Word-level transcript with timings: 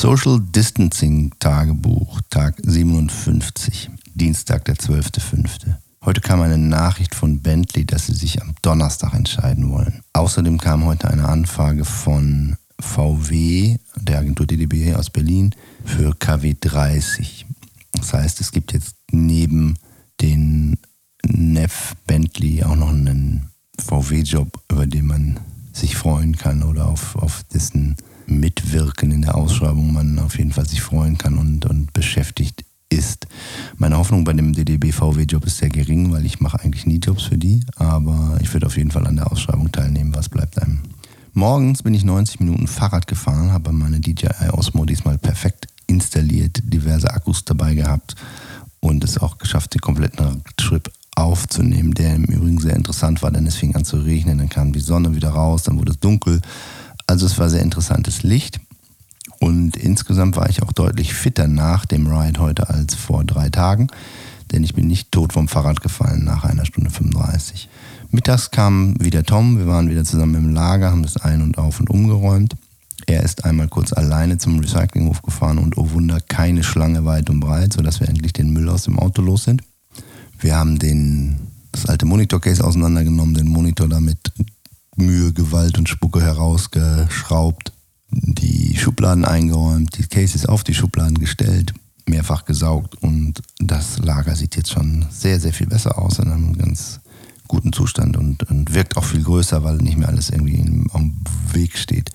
Social 0.00 0.38
Distancing 0.38 1.32
Tagebuch, 1.40 2.20
Tag 2.30 2.54
57, 2.62 3.90
Dienstag, 4.14 4.64
der 4.66 4.76
12.05. 4.76 5.74
Heute 6.04 6.20
kam 6.20 6.40
eine 6.40 6.56
Nachricht 6.56 7.16
von 7.16 7.40
Bentley, 7.40 7.84
dass 7.84 8.06
sie 8.06 8.14
sich 8.14 8.40
am 8.40 8.54
Donnerstag 8.62 9.12
entscheiden 9.14 9.72
wollen. 9.72 10.04
Außerdem 10.12 10.58
kam 10.58 10.84
heute 10.84 11.10
eine 11.10 11.28
Anfrage 11.28 11.84
von 11.84 12.56
VW, 12.78 13.78
der 13.96 14.20
Agentur 14.20 14.46
DDB 14.46 14.94
aus 14.94 15.10
Berlin, 15.10 15.52
für 15.84 16.14
KW 16.14 16.54
30. 16.60 17.46
Das 17.94 18.12
heißt, 18.12 18.40
es 18.40 18.52
gibt 18.52 18.72
jetzt 18.72 18.94
neben 19.10 19.78
den 20.20 20.78
Neff 21.26 21.96
Bentley 22.06 22.62
auch 22.62 22.76
noch 22.76 22.90
einen 22.90 23.48
VW-Job, 23.80 24.60
über 24.70 24.86
den 24.86 25.06
man 25.06 25.40
sich 25.72 25.96
freuen 25.96 26.36
kann 26.36 26.62
oder 26.62 26.86
auf, 26.86 27.16
auf 27.16 27.42
dessen 27.52 27.96
Mitwirken 28.28 29.10
in 29.10 29.22
der 29.22 29.34
Ausschreibung 29.34 29.92
man 29.92 30.18
auf 30.18 30.38
jeden 30.38 30.52
Fall 30.52 30.68
sich 30.68 30.82
freuen 30.82 31.18
kann 31.18 31.38
und, 31.38 31.66
und 31.66 31.92
beschäftigt 31.92 32.64
ist. 32.90 33.26
Meine 33.76 33.98
Hoffnung 33.98 34.24
bei 34.24 34.32
dem 34.32 34.52
DDB-VW-Job 34.54 35.44
ist 35.46 35.58
sehr 35.58 35.68
gering, 35.68 36.12
weil 36.12 36.24
ich 36.24 36.40
mache 36.40 36.60
eigentlich 36.60 36.86
nie 36.86 36.98
Jobs 36.98 37.24
für 37.24 37.38
die, 37.38 37.60
aber 37.76 38.38
ich 38.40 38.52
würde 38.52 38.66
auf 38.66 38.76
jeden 38.76 38.90
Fall 38.90 39.06
an 39.06 39.16
der 39.16 39.30
Ausschreibung 39.30 39.70
teilnehmen. 39.70 40.14
Was 40.14 40.28
bleibt 40.28 40.60
einem? 40.60 40.80
Morgens 41.34 41.82
bin 41.82 41.94
ich 41.94 42.04
90 42.04 42.40
Minuten 42.40 42.66
Fahrrad 42.66 43.06
gefahren, 43.06 43.52
habe 43.52 43.72
meine 43.72 44.00
DJI 44.00 44.50
Osmo 44.52 44.84
diesmal 44.84 45.18
perfekt 45.18 45.66
installiert, 45.86 46.60
diverse 46.64 47.10
Akkus 47.10 47.44
dabei 47.44 47.74
gehabt 47.74 48.14
und 48.80 49.04
es 49.04 49.18
auch 49.18 49.38
geschafft, 49.38 49.74
den 49.74 49.80
kompletten 49.80 50.42
Trip 50.56 50.90
aufzunehmen, 51.14 51.94
der 51.94 52.14
im 52.14 52.24
Übrigen 52.24 52.58
sehr 52.58 52.76
interessant 52.76 53.22
war, 53.22 53.30
denn 53.30 53.46
es 53.46 53.56
fing 53.56 53.74
an 53.74 53.84
zu 53.84 53.98
regnen, 53.98 54.38
dann 54.38 54.48
kam 54.48 54.72
die 54.72 54.80
Sonne 54.80 55.14
wieder 55.14 55.30
raus, 55.30 55.64
dann 55.64 55.78
wurde 55.78 55.92
es 55.92 55.98
dunkel. 56.00 56.40
Also 57.08 57.24
es 57.24 57.38
war 57.38 57.48
sehr 57.48 57.62
interessantes 57.62 58.22
Licht 58.22 58.60
und 59.40 59.76
insgesamt 59.76 60.36
war 60.36 60.50
ich 60.50 60.62
auch 60.62 60.72
deutlich 60.72 61.14
fitter 61.14 61.48
nach 61.48 61.86
dem 61.86 62.06
Ride 62.06 62.38
heute 62.38 62.68
als 62.68 62.94
vor 62.94 63.24
drei 63.24 63.48
Tagen, 63.48 63.86
denn 64.52 64.62
ich 64.62 64.74
bin 64.74 64.86
nicht 64.86 65.10
tot 65.10 65.32
vom 65.32 65.48
Fahrrad 65.48 65.80
gefallen 65.80 66.22
nach 66.22 66.44
einer 66.44 66.66
Stunde 66.66 66.90
35. 66.90 67.70
Mittags 68.10 68.50
kam 68.50 68.94
wieder 69.00 69.24
Tom, 69.24 69.58
wir 69.58 69.66
waren 69.66 69.88
wieder 69.88 70.04
zusammen 70.04 70.34
im 70.34 70.52
Lager, 70.52 70.90
haben 70.90 71.02
das 71.02 71.16
ein- 71.16 71.40
und 71.40 71.56
auf 71.56 71.80
und 71.80 71.88
umgeräumt. 71.88 72.56
Er 73.06 73.22
ist 73.22 73.46
einmal 73.46 73.68
kurz 73.68 73.94
alleine 73.94 74.36
zum 74.36 74.58
Recyclinghof 74.58 75.22
gefahren 75.22 75.56
und 75.56 75.78
oh 75.78 75.92
Wunder, 75.92 76.20
keine 76.20 76.62
Schlange 76.62 77.06
weit 77.06 77.30
und 77.30 77.40
breit, 77.40 77.72
sodass 77.72 78.00
wir 78.00 78.08
endlich 78.10 78.34
den 78.34 78.52
Müll 78.52 78.68
aus 78.68 78.82
dem 78.82 78.98
Auto 78.98 79.22
los 79.22 79.44
sind. 79.44 79.62
Wir 80.38 80.56
haben 80.56 80.78
den, 80.78 81.38
das 81.72 81.86
alte 81.86 82.04
Monitor-Case 82.04 82.62
auseinandergenommen, 82.62 83.34
den 83.34 83.48
Monitor 83.48 83.88
damit 83.88 84.18
Mühe, 84.98 85.32
Gewalt 85.32 85.78
und 85.78 85.88
Spucke 85.88 86.20
herausgeschraubt, 86.20 87.72
die 88.10 88.76
Schubladen 88.76 89.24
eingeräumt, 89.24 89.96
die 89.98 90.06
Cases 90.06 90.46
auf 90.46 90.64
die 90.64 90.74
Schubladen 90.74 91.18
gestellt, 91.18 91.74
mehrfach 92.06 92.44
gesaugt 92.44 92.96
und 92.96 93.40
das 93.58 93.98
Lager 93.98 94.34
sieht 94.34 94.56
jetzt 94.56 94.72
schon 94.72 95.06
sehr, 95.10 95.40
sehr 95.40 95.52
viel 95.52 95.66
besser 95.66 95.98
aus 95.98 96.18
in 96.18 96.30
einem 96.30 96.56
ganz 96.56 97.00
guten 97.46 97.72
Zustand 97.72 98.16
und, 98.16 98.44
und 98.50 98.74
wirkt 98.74 98.96
auch 98.96 99.04
viel 99.04 99.22
größer, 99.22 99.64
weil 99.64 99.76
nicht 99.76 99.96
mehr 99.96 100.08
alles 100.08 100.30
irgendwie 100.30 100.60
am 100.92 101.16
Weg 101.52 101.78
steht. 101.78 102.10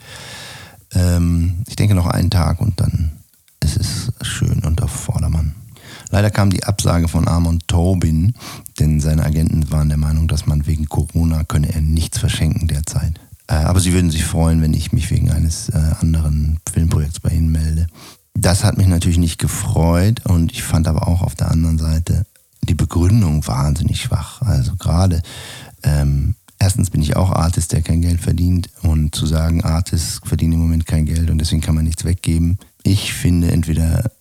Ähm, 0.91 1.63
ich 1.67 1.75
denke 1.75 1.95
noch 1.95 2.07
einen 2.07 2.29
Tag 2.29 2.61
und 2.61 2.79
dann 2.79 3.13
ist 3.59 3.77
es 3.77 4.11
schön 4.21 4.63
unter 4.63 4.87
Vordermann. 4.87 5.55
Leider 6.13 6.29
kam 6.29 6.51
die 6.51 6.63
Absage 6.63 7.07
von 7.07 7.27
Amon 7.27 7.57
Tobin, 7.65 8.35
denn 8.79 8.99
seine 8.99 9.25
Agenten 9.25 9.71
waren 9.71 9.89
der 9.89 9.97
Meinung, 9.97 10.27
dass 10.27 10.45
man 10.45 10.67
wegen 10.67 10.87
Corona 10.87 11.43
könne 11.43 11.73
er 11.73 11.81
nichts 11.81 12.19
verschenken 12.19 12.67
derzeit. 12.67 13.19
Äh, 13.47 13.55
aber 13.55 13.79
sie 13.79 13.93
würden 13.93 14.11
sich 14.11 14.23
freuen, 14.23 14.61
wenn 14.61 14.75
ich 14.75 14.91
mich 14.91 15.09
wegen 15.09 15.31
eines 15.31 15.69
äh, 15.69 15.79
anderen 16.01 16.59
Filmprojekts 16.71 17.19
bei 17.19 17.31
ihnen 17.31 17.51
melde. 17.51 17.87
Das 18.35 18.63
hat 18.63 18.77
mich 18.77 18.85
natürlich 18.85 19.17
nicht 19.17 19.39
gefreut 19.39 20.23
und 20.25 20.51
ich 20.51 20.61
fand 20.61 20.87
aber 20.87 21.07
auch 21.07 21.23
auf 21.23 21.33
der 21.33 21.49
anderen 21.49 21.79
Seite 21.79 22.27
die 22.61 22.75
Begründung 22.75 23.47
wahnsinnig 23.47 23.99
schwach. 23.99 24.43
Also 24.43 24.75
gerade 24.75 25.23
ähm, 25.81 26.35
erstens 26.59 26.91
bin 26.91 27.01
ich 27.01 27.15
auch 27.15 27.31
Artist, 27.31 27.71
der 27.71 27.81
kein 27.81 28.03
Geld 28.03 28.21
verdient 28.21 28.69
und 28.83 29.15
zu 29.15 29.25
sagen, 29.25 29.63
Artist 29.63 30.27
verdienen 30.27 30.53
im 30.53 30.59
Moment 30.59 30.85
kein 30.85 31.07
Geld 31.07 31.31
und 31.31 31.39
deswegen 31.39 31.61
kann 31.61 31.73
man 31.73 31.85
nichts 31.85 32.05
weggeben. 32.05 32.59
Ich 32.83 33.13
finde, 33.13 33.51
entweder 33.51 34.11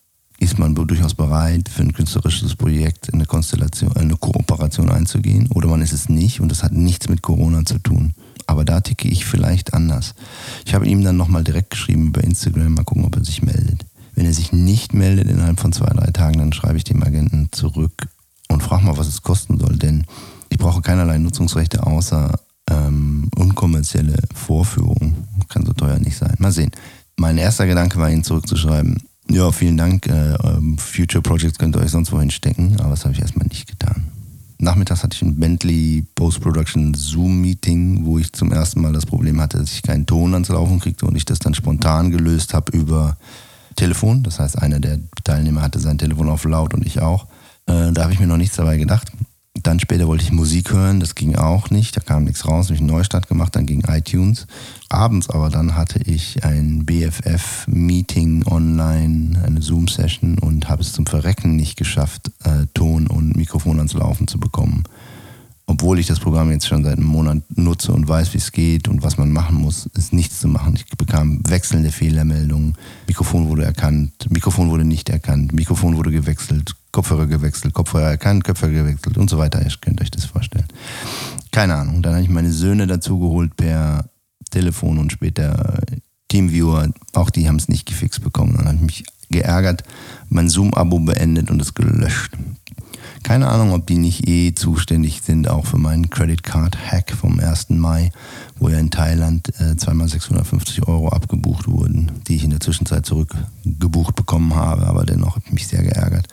ist 0.42 0.58
man 0.58 0.74
durchaus 0.74 1.14
bereit, 1.14 1.68
für 1.68 1.82
ein 1.82 1.92
künstlerisches 1.92 2.56
Projekt 2.56 3.14
eine 3.14 3.26
Konstellation, 3.26 3.96
eine 3.96 4.16
Kooperation 4.16 4.90
einzugehen 4.90 5.48
oder 5.52 5.68
man 5.68 5.82
ist 5.82 5.92
es 5.92 6.08
nicht 6.08 6.40
und 6.40 6.50
das 6.50 6.64
hat 6.64 6.72
nichts 6.72 7.08
mit 7.08 7.22
Corona 7.22 7.64
zu 7.64 7.78
tun. 7.78 8.14
Aber 8.48 8.64
da 8.64 8.80
ticke 8.80 9.08
ich 9.08 9.24
vielleicht 9.24 9.72
anders. 9.72 10.16
Ich 10.66 10.74
habe 10.74 10.88
ihm 10.88 11.04
dann 11.04 11.16
nochmal 11.16 11.44
direkt 11.44 11.70
geschrieben 11.70 12.08
über 12.08 12.24
Instagram, 12.24 12.74
mal 12.74 12.82
gucken, 12.82 13.04
ob 13.04 13.14
er 13.14 13.24
sich 13.24 13.42
meldet. 13.42 13.86
Wenn 14.16 14.26
er 14.26 14.34
sich 14.34 14.52
nicht 14.52 14.94
meldet 14.94 15.28
innerhalb 15.28 15.60
von 15.60 15.72
zwei, 15.72 15.86
drei 15.86 16.10
Tagen, 16.10 16.40
dann 16.40 16.52
schreibe 16.52 16.76
ich 16.76 16.84
dem 16.84 17.04
Agenten 17.04 17.48
zurück 17.52 18.08
und 18.48 18.64
frage 18.64 18.84
mal, 18.84 18.98
was 18.98 19.06
es 19.06 19.22
kosten 19.22 19.60
soll. 19.60 19.76
Denn 19.76 20.04
ich 20.48 20.58
brauche 20.58 20.82
keinerlei 20.82 21.18
Nutzungsrechte 21.18 21.86
außer 21.86 22.36
ähm, 22.68 23.28
unkommerzielle 23.36 24.18
Vorführungen. 24.34 25.28
Kann 25.48 25.64
so 25.64 25.72
teuer 25.72 26.00
nicht 26.00 26.16
sein. 26.16 26.34
Mal 26.38 26.50
sehen. 26.50 26.72
Mein 27.16 27.38
erster 27.38 27.66
Gedanke 27.66 27.98
war, 27.98 28.10
ihn 28.10 28.24
zurückzuschreiben. 28.24 28.98
Ja, 29.28 29.50
vielen 29.50 29.76
Dank. 29.76 30.06
Äh, 30.06 30.34
ähm, 30.44 30.76
Future 30.78 31.22
Projects 31.22 31.58
könnt 31.58 31.76
ihr 31.76 31.80
euch 31.80 31.90
sonst 31.90 32.12
wohin 32.12 32.30
stecken, 32.30 32.76
aber 32.80 32.90
das 32.90 33.04
habe 33.04 33.14
ich 33.14 33.20
erstmal 33.20 33.46
nicht 33.46 33.68
getan. 33.68 34.04
Nachmittags 34.58 35.02
hatte 35.02 35.16
ich 35.16 35.22
ein 35.22 35.40
Bentley 35.40 36.04
Post-Production 36.14 36.94
Zoom-Meeting, 36.94 38.04
wo 38.04 38.18
ich 38.18 38.32
zum 38.32 38.52
ersten 38.52 38.80
Mal 38.80 38.92
das 38.92 39.06
Problem 39.06 39.40
hatte, 39.40 39.58
dass 39.58 39.72
ich 39.72 39.82
keinen 39.82 40.06
Ton 40.06 40.34
ans 40.34 40.48
Laufen 40.48 40.78
kriegte 40.78 41.06
und 41.06 41.16
ich 41.16 41.24
das 41.24 41.40
dann 41.40 41.54
spontan 41.54 42.10
gelöst 42.10 42.54
habe 42.54 42.76
über 42.76 43.16
Telefon. 43.74 44.22
Das 44.22 44.38
heißt, 44.38 44.60
einer 44.60 44.78
der 44.78 45.00
Teilnehmer 45.24 45.62
hatte 45.62 45.80
sein 45.80 45.98
Telefon 45.98 46.28
auf 46.28 46.44
laut 46.44 46.74
und 46.74 46.86
ich 46.86 47.00
auch. 47.00 47.26
Äh, 47.66 47.92
da 47.92 48.04
habe 48.04 48.12
ich 48.12 48.20
mir 48.20 48.26
noch 48.26 48.36
nichts 48.36 48.56
dabei 48.56 48.76
gedacht. 48.76 49.10
Dann 49.60 49.78
später 49.78 50.06
wollte 50.08 50.24
ich 50.24 50.32
Musik 50.32 50.72
hören, 50.72 50.98
das 50.98 51.14
ging 51.14 51.36
auch 51.36 51.68
nicht, 51.68 51.94
da 51.96 52.00
kam 52.00 52.24
nichts 52.24 52.48
raus, 52.48 52.66
habe 52.66 52.74
ich 52.74 52.80
einen 52.80 52.88
Neustart 52.88 53.28
gemacht, 53.28 53.54
dann 53.54 53.66
ging 53.66 53.84
iTunes. 53.86 54.46
Abends 54.88 55.28
aber 55.28 55.50
dann 55.50 55.76
hatte 55.76 56.00
ich 56.04 56.42
ein 56.42 56.86
BFF-Meeting 56.86 58.46
online, 58.46 59.42
eine 59.44 59.60
Zoom-Session 59.60 60.38
und 60.38 60.70
habe 60.70 60.80
es 60.80 60.92
zum 60.92 61.04
Verrecken 61.04 61.54
nicht 61.54 61.76
geschafft, 61.76 62.32
äh, 62.44 62.66
Ton 62.72 63.06
und 63.06 63.36
Mikrofon 63.36 63.76
ans 63.76 63.92
Laufen 63.92 64.26
zu 64.26 64.40
bekommen. 64.40 64.84
Obwohl 65.66 65.98
ich 65.98 66.06
das 66.06 66.18
Programm 66.18 66.50
jetzt 66.50 66.66
schon 66.66 66.82
seit 66.82 66.96
einem 66.96 67.06
Monat 67.06 67.42
nutze 67.54 67.92
und 67.92 68.08
weiß, 68.08 68.32
wie 68.34 68.38
es 68.38 68.52
geht 68.52 68.88
und 68.88 69.02
was 69.02 69.16
man 69.16 69.30
machen 69.30 69.56
muss, 69.56 69.86
ist 69.94 70.12
nichts 70.12 70.40
zu 70.40 70.48
machen. 70.48 70.74
Ich 70.76 70.86
bekam 70.96 71.40
wechselnde 71.46 71.92
Fehlermeldungen. 71.92 72.74
Mikrofon 73.06 73.48
wurde 73.48 73.64
erkannt, 73.64 74.28
Mikrofon 74.30 74.70
wurde 74.70 74.84
nicht 74.84 75.08
erkannt, 75.08 75.52
Mikrofon 75.52 75.96
wurde 75.96 76.10
gewechselt, 76.10 76.74
Kopfhörer 76.92 77.26
gewechselt, 77.26 77.74
Kopfhörer 77.74 78.10
erkannt, 78.10 78.44
Kopfhörer 78.44 78.72
gewechselt 78.72 79.16
und 79.16 79.30
so 79.30 79.38
weiter. 79.38 79.62
Ihr 79.62 79.72
könnt 79.80 80.00
euch 80.00 80.10
das 80.10 80.26
vorstellen. 80.26 80.68
Keine 81.50 81.74
Ahnung. 81.74 82.02
Dann 82.02 82.12
habe 82.12 82.22
ich 82.22 82.30
meine 82.30 82.52
Söhne 82.52 82.86
dazugeholt 82.86 83.56
per 83.56 84.10
Telefon 84.50 84.98
und 84.98 85.10
später 85.10 85.80
Teamviewer. 86.28 86.88
Auch 87.14 87.30
die 87.30 87.48
haben 87.48 87.56
es 87.56 87.68
nicht 87.68 87.86
gefixt 87.86 88.22
bekommen. 88.22 88.56
Dann 88.56 88.66
habe 88.66 88.76
ich 88.76 88.82
mich 88.82 89.04
geärgert, 89.30 89.82
mein 90.28 90.48
Zoom-Abo 90.48 91.00
beendet 91.00 91.50
und 91.50 91.60
es 91.60 91.74
gelöscht. 91.74 92.36
Keine 93.22 93.48
Ahnung, 93.48 93.72
ob 93.72 93.86
die 93.86 93.98
nicht 93.98 94.28
eh 94.28 94.52
zuständig 94.54 95.22
sind, 95.22 95.48
auch 95.48 95.64
für 95.64 95.78
meinen 95.78 96.10
Credit 96.10 96.42
Card 96.42 96.76
Hack 96.76 97.12
vom 97.12 97.38
1. 97.38 97.70
Mai, 97.70 98.10
wo 98.58 98.68
ja 98.68 98.78
in 98.78 98.90
Thailand 98.90 99.48
äh, 99.60 99.76
zweimal 99.76 100.08
650 100.08 100.86
Euro 100.88 101.08
abgebucht 101.08 101.68
wurden, 101.68 102.10
die 102.26 102.36
ich 102.36 102.44
in 102.44 102.50
der 102.50 102.60
Zwischenzeit 102.60 103.06
zurückgebucht 103.06 104.16
bekommen 104.16 104.54
habe, 104.54 104.86
aber 104.86 105.04
dennoch 105.04 105.36
hat 105.36 105.52
mich 105.52 105.68
sehr 105.68 105.82
geärgert. 105.82 106.26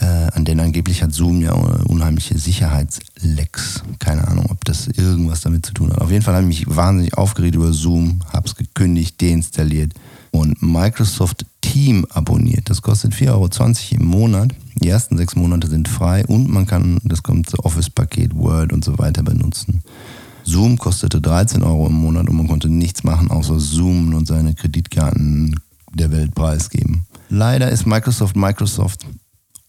Äh, 0.00 0.28
an 0.32 0.46
denen 0.46 0.60
angeblich 0.60 1.02
hat 1.02 1.12
Zoom 1.12 1.42
ja 1.42 1.52
unheimliche 1.52 2.38
Sicherheitslecks. 2.38 3.82
Keine 3.98 4.26
Ahnung, 4.28 4.46
ob 4.48 4.64
das 4.64 4.86
irgendwas 4.86 5.42
damit 5.42 5.66
zu 5.66 5.74
tun 5.74 5.92
hat. 5.92 6.00
Auf 6.00 6.10
jeden 6.10 6.22
Fall 6.22 6.34
habe 6.34 6.50
ich 6.50 6.66
mich 6.66 6.74
wahnsinnig 6.74 7.18
aufgeregt 7.18 7.54
über 7.54 7.72
Zoom, 7.74 8.20
habe 8.32 8.48
es 8.48 8.54
gekündigt, 8.54 9.20
deinstalliert 9.20 9.92
und 10.30 10.62
Microsoft 10.62 11.44
Team 11.60 12.06
abonniert. 12.08 12.70
Das 12.70 12.80
kostet 12.80 13.12
4,20 13.12 13.28
Euro 13.28 13.48
im 13.90 14.06
Monat. 14.06 14.54
Die 14.76 14.88
ersten 14.88 15.18
sechs 15.18 15.36
Monate 15.36 15.68
sind 15.68 15.86
frei 15.86 16.24
und 16.26 16.48
man 16.48 16.66
kann 16.66 16.98
das 17.04 17.22
kommt 17.22 17.52
Office-Paket, 17.62 18.34
Word 18.34 18.72
und 18.72 18.82
so 18.82 18.98
weiter 18.98 19.22
benutzen. 19.22 19.82
Zoom 20.44 20.78
kostete 20.78 21.20
13 21.20 21.62
Euro 21.62 21.88
im 21.88 21.94
Monat 21.94 22.30
und 22.30 22.36
man 22.36 22.48
konnte 22.48 22.70
nichts 22.70 23.04
machen, 23.04 23.30
außer 23.30 23.60
Zoom 23.60 24.14
und 24.14 24.26
seine 24.26 24.54
Kreditkarten 24.54 25.60
der 25.92 26.10
Welt 26.10 26.34
preisgeben. 26.34 27.04
Leider 27.28 27.70
ist 27.70 27.86
Microsoft 27.86 28.34
Microsoft 28.34 29.06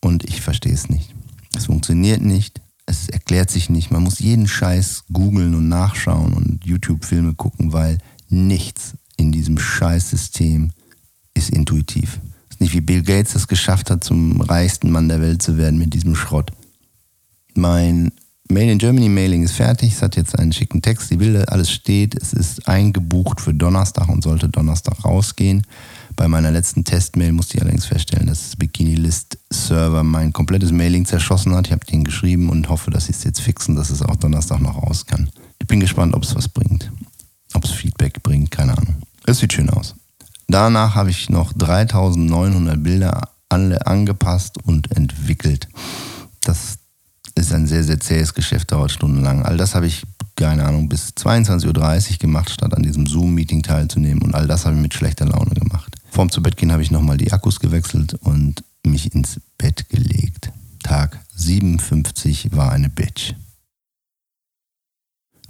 und 0.02 0.24
ich 0.26 0.42
verstehe 0.42 0.74
es 0.74 0.90
nicht. 0.90 1.14
Es 1.56 1.66
funktioniert 1.66 2.22
nicht, 2.22 2.62
es 2.86 3.10
erklärt 3.10 3.50
sich 3.50 3.70
nicht. 3.70 3.92
Man 3.92 4.04
muss 4.04 4.20
jeden 4.20 4.48
Scheiß 4.48 5.06
googeln 5.12 5.56
und 5.56 5.70
nachschauen 5.70 6.34
und 6.34 6.66
YouTube-Filme 6.66 7.36
gucken, 7.36 7.74
weil 7.74 7.98
nichts 8.30 8.94
in 9.18 9.32
diesem 9.32 9.58
Scheißsystem 9.58 10.72
ist 11.34 11.50
intuitiv. 11.50 12.20
Es 12.50 12.56
ist 12.56 12.62
nicht 12.62 12.74
wie 12.74 12.82
Bill 12.82 13.04
Gates 13.04 13.36
es 13.36 13.48
geschafft 13.48 13.90
hat, 13.90 14.04
zum 14.04 14.42
reichsten 14.42 14.92
Mann 14.92 15.10
der 15.10 15.22
Welt 15.22 15.42
zu 15.42 15.58
werden 15.58 15.80
mit 15.80 15.94
diesem 15.94 16.16
Schrott. 16.16 16.52
Mein 17.54 18.12
Made 18.50 18.72
in 18.72 18.80
Germany 18.80 19.10
Mailing 19.10 19.44
ist 19.44 19.54
fertig. 19.54 19.94
Es 19.94 20.02
hat 20.02 20.16
jetzt 20.16 20.38
einen 20.38 20.52
schicken 20.52 20.82
Text, 20.82 21.10
die 21.10 21.18
Bilder, 21.18 21.52
alles 21.52 21.72
steht. 21.72 22.16
Es 22.16 22.34
ist 22.34 22.68
eingebucht 22.68 23.40
für 23.40 23.54
Donnerstag 23.54 24.10
und 24.10 24.24
sollte 24.24 24.50
Donnerstag 24.50 25.06
rausgehen. 25.06 25.66
Bei 26.16 26.28
meiner 26.28 26.52
letzten 26.52 26.84
Testmail 26.84 27.32
musste 27.32 27.58
ich 27.58 27.62
allerdings 27.62 27.86
feststellen, 27.86 28.28
dass 28.28 28.56
Bikini 28.56 28.96
List 28.96 29.38
Server 29.52 30.04
mein 30.04 30.34
komplettes 30.34 30.72
Mailing 30.72 31.06
zerschossen 31.06 31.56
hat. 31.56 31.68
Ich 31.68 31.72
habe 31.74 31.86
denen 31.86 32.04
geschrieben 32.04 32.50
und 32.50 32.70
hoffe, 32.70 32.92
dass 32.92 33.06
sie 33.06 33.14
es 33.14 33.24
jetzt 33.24 33.42
fixen, 33.42 33.76
dass 33.76 33.90
es 33.90 34.02
auch 34.02 34.16
Donnerstag 34.16 34.60
noch 34.62 34.82
raus 34.84 35.06
kann. 35.06 35.30
Ich 35.60 35.68
bin 35.68 35.80
gespannt, 35.80 36.14
ob 36.14 36.24
es 36.24 36.36
was 36.36 36.48
bringt. 36.48 36.92
Ob 37.54 37.66
es 37.66 37.72
Feedback 37.72 38.22
bringt, 38.24 38.52
keine 38.52 38.78
Ahnung. 38.78 38.96
Es 39.26 39.40
sieht 39.40 39.54
schön 39.54 39.70
aus. 39.70 39.96
Danach 40.48 40.96
habe 40.96 41.10
ich 41.10 41.30
noch 41.30 41.54
3900 41.54 42.82
Bilder 42.82 43.30
alle 43.50 43.86
angepasst 43.86 44.58
und 44.64 44.92
entwickelt. 44.96 45.68
Das 46.42 46.78
ist 47.36 47.54
ein 47.54 47.68
sehr, 47.68 47.84
sehr 47.84 48.00
zähes 48.00 48.34
Geschäft, 48.34 48.72
dauert 48.72 48.92
stundenlang. 48.92 49.44
All 49.44 49.58
das 49.58 49.76
habe 49.76 49.88
ich, 49.88 50.04
keine 50.36 50.66
Ahnung, 50.66 50.90
bis 50.90 51.10
22.30 51.10 52.12
Uhr 52.12 52.18
gemacht, 52.18 52.50
statt 52.50 52.74
an 52.74 52.84
diesem 52.84 53.06
Zoom-Meeting 53.06 53.64
teilzunehmen. 53.64 54.22
Und 54.22 54.36
all 54.36 54.48
das 54.48 54.66
habe 54.66 54.76
ich 54.76 54.82
mit 54.82 54.94
schlechter 54.94 55.26
Laune 55.26 55.52
gemacht. 55.52 55.61
Vorm 56.12 56.30
zu 56.30 56.44
Bett 56.44 56.58
gehen 56.58 56.74
habe 56.74 56.84
ich 56.84 56.92
nochmal 56.92 57.18
die 57.18 57.32
Akkus 57.32 57.62
gewechselt 57.62 58.16
und 58.16 58.66
mich 58.86 59.16
ins 59.16 59.40
Bett 59.58 59.88
gelegt. 59.88 60.52
Tag 60.84 61.18
57 61.36 62.54
war 62.54 62.74
eine 62.74 62.90
Bitch. 62.90 63.34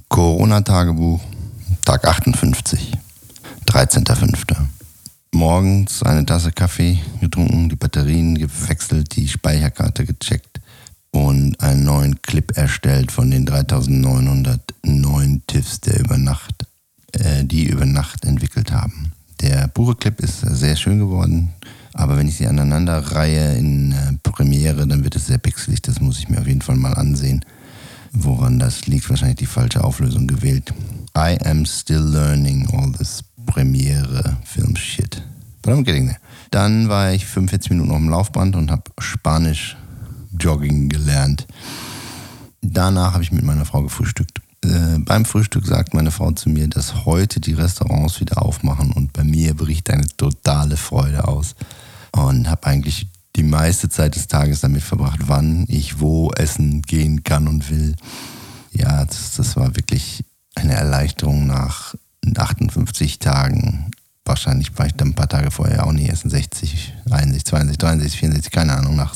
Corona-Tagebuch, 0.08 1.20
Tag 1.84 2.06
58, 2.06 2.92
13.05. 3.66 4.56
Morgens 5.32 6.04
eine 6.04 6.28
Tasse 6.28 6.52
Kaffee 6.52 7.00
getrunken, 7.20 7.70
die 7.70 7.76
Batterien 7.76 8.38
gewechselt, 8.38 9.16
die 9.16 9.28
Speicherkarte 9.28 10.06
gecheckt 10.06 10.62
und 11.10 11.60
einen 11.60 11.86
neuen 11.86 12.22
Clip 12.22 12.56
erstellt 12.56 13.12
von 13.12 13.32
den 13.32 13.48
3909 13.48 15.42
TIFFs, 15.48 15.82
der 15.82 16.00
über 16.02 16.20
Nacht, 16.20 16.68
äh, 17.14 17.44
die 17.46 17.66
über 17.66 17.88
Nacht 17.88 18.26
entwickelt 18.26 18.72
haben. 18.72 19.14
Der 19.42 19.68
pure 19.68 19.96
Clip 19.96 20.20
ist 20.20 20.42
sehr 20.42 20.76
schön 20.76 21.00
geworden, 21.00 21.50
aber 21.94 22.18
wenn 22.18 22.28
ich 22.28 22.38
sie 22.38 22.48
aneinander 22.48 23.00
reihe 23.00 23.56
in 23.56 23.92
äh, 23.92 24.14
Premiere, 24.22 24.86
dann 24.86 25.04
wird 25.04 25.16
es 25.16 25.28
sehr 25.28 25.40
pixelig. 25.40 25.82
Das 25.82 26.00
muss 26.00 26.20
ich 26.20 26.30
mir 26.30 26.40
auf 26.40 26.48
jeden 26.48 26.62
Fall 26.62 26.76
mal 26.76 26.94
ansehen. 26.94 27.44
Woran 28.12 28.60
das 28.60 28.86
liegt, 28.88 29.10
wahrscheinlich 29.10 29.38
die 29.38 29.46
falsche 29.46 29.84
Auflösung 29.84 30.28
gewählt. 30.28 30.74
I 31.18 31.38
am 31.46 31.66
still 31.66 32.02
learning 32.04 32.68
all 32.72 32.92
this 32.92 33.24
Premiere 33.46 34.38
Film 34.44 34.76
Shit. 34.76 35.24
But 35.62 35.74
I'm 35.74 35.84
getting 35.84 36.08
there. 36.08 36.20
Dann 36.52 36.90
war 36.90 37.12
ich 37.14 37.26
45 37.26 37.72
Minuten 37.72 37.92
auf 37.92 37.98
dem 37.98 38.10
Laufband 38.10 38.56
und 38.56 38.72
habe 38.72 38.84
Spanisch 39.00 39.78
Jogging 40.38 40.90
gelernt. 40.90 41.48
Danach 42.62 43.14
habe 43.14 43.24
ich 43.24 43.32
mit 43.32 43.44
meiner 43.44 43.66
Frau 43.66 43.82
gefrühstückt. 43.82 44.41
Äh, 44.64 45.00
beim 45.00 45.26
Frühstück 45.26 45.66
sagt 45.66 45.94
meine 45.94 46.12
Frau 46.12 46.32
zu 46.32 46.50
mir, 46.50 46.68
dass 46.68 47.06
heute 47.06 47.40
die 47.40 47.54
Restaurants 47.54 48.20
wieder 48.20 48.42
aufmachen 48.42 48.92
und 48.92 49.14
bei 49.14 49.24
mir 49.24 49.56
bricht 49.56 49.90
eine 49.90 50.08
totale 50.18 50.78
Freude 50.78 51.28
aus. 51.28 51.56
Und 52.12 52.50
habe 52.50 52.68
eigentlich 52.68 53.08
die 53.36 53.44
meiste 53.44 53.90
Zeit 53.90 54.16
des 54.16 54.28
Tages 54.28 54.62
damit 54.62 54.84
verbracht, 54.84 55.22
wann 55.28 55.66
ich 55.68 56.00
wo 56.00 56.32
essen 56.32 56.82
gehen 56.82 57.24
kann 57.24 57.48
und 57.48 57.70
will. 57.70 57.96
Ja, 58.72 59.06
das, 59.06 59.36
das 59.36 59.56
war 59.56 59.76
wirklich 59.76 60.26
eine 60.56 60.74
Erleichterung 60.74 61.48
nach 61.48 61.96
58 62.36 63.20
Tagen. 63.20 63.92
Wahrscheinlich 64.26 64.78
war 64.78 64.86
ich 64.86 64.94
dann 64.94 65.10
ein 65.10 65.16
paar 65.16 65.30
Tage 65.30 65.52
vorher 65.52 65.88
auch 65.88 65.94
nicht 65.94 66.10
essen. 66.10 66.30
60, 66.30 66.94
61, 67.10 67.46
62, 67.46 67.78
63, 67.78 68.20
64, 68.20 68.52
keine 68.52 68.76
Ahnung. 68.76 68.96
Nach 68.96 69.16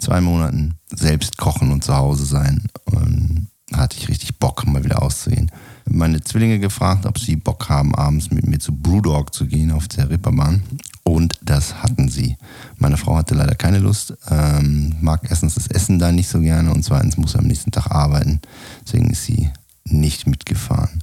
zwei 0.00 0.20
Monaten 0.20 0.74
selbst 0.94 1.38
kochen 1.38 1.70
und 1.70 1.84
zu 1.84 1.96
Hause 1.96 2.24
sein. 2.24 2.66
Und 2.84 3.48
hatte 3.76 3.96
ich 3.98 4.08
richtig 4.08 4.38
Bock, 4.38 4.66
mal 4.66 4.84
wieder 4.84 5.02
auszugehen. 5.02 5.50
Meine 5.88 6.22
Zwillinge 6.22 6.58
gefragt, 6.58 7.06
ob 7.06 7.18
sie 7.18 7.36
Bock 7.36 7.68
haben, 7.68 7.94
abends 7.94 8.30
mit 8.30 8.46
mir 8.46 8.58
zu 8.58 8.72
Brewdog 8.72 9.34
zu 9.34 9.46
gehen 9.46 9.70
auf 9.70 9.88
der 9.88 10.10
Ripperbahn. 10.10 10.62
Und 11.04 11.34
das 11.42 11.82
hatten 11.82 12.08
sie. 12.08 12.36
Meine 12.78 12.96
Frau 12.96 13.16
hatte 13.16 13.34
leider 13.34 13.54
keine 13.54 13.78
Lust, 13.78 14.14
ähm, 14.30 14.94
mag 15.00 15.26
erstens 15.28 15.54
das 15.54 15.66
Essen 15.66 15.98
da 15.98 16.12
nicht 16.12 16.28
so 16.28 16.40
gerne 16.40 16.72
und 16.72 16.84
zweitens 16.84 17.16
muss 17.16 17.32
sie 17.32 17.38
am 17.38 17.46
nächsten 17.46 17.72
Tag 17.72 17.90
arbeiten. 17.90 18.40
Deswegen 18.86 19.10
ist 19.10 19.24
sie 19.24 19.50
nicht 19.84 20.26
mitgefahren. 20.26 21.02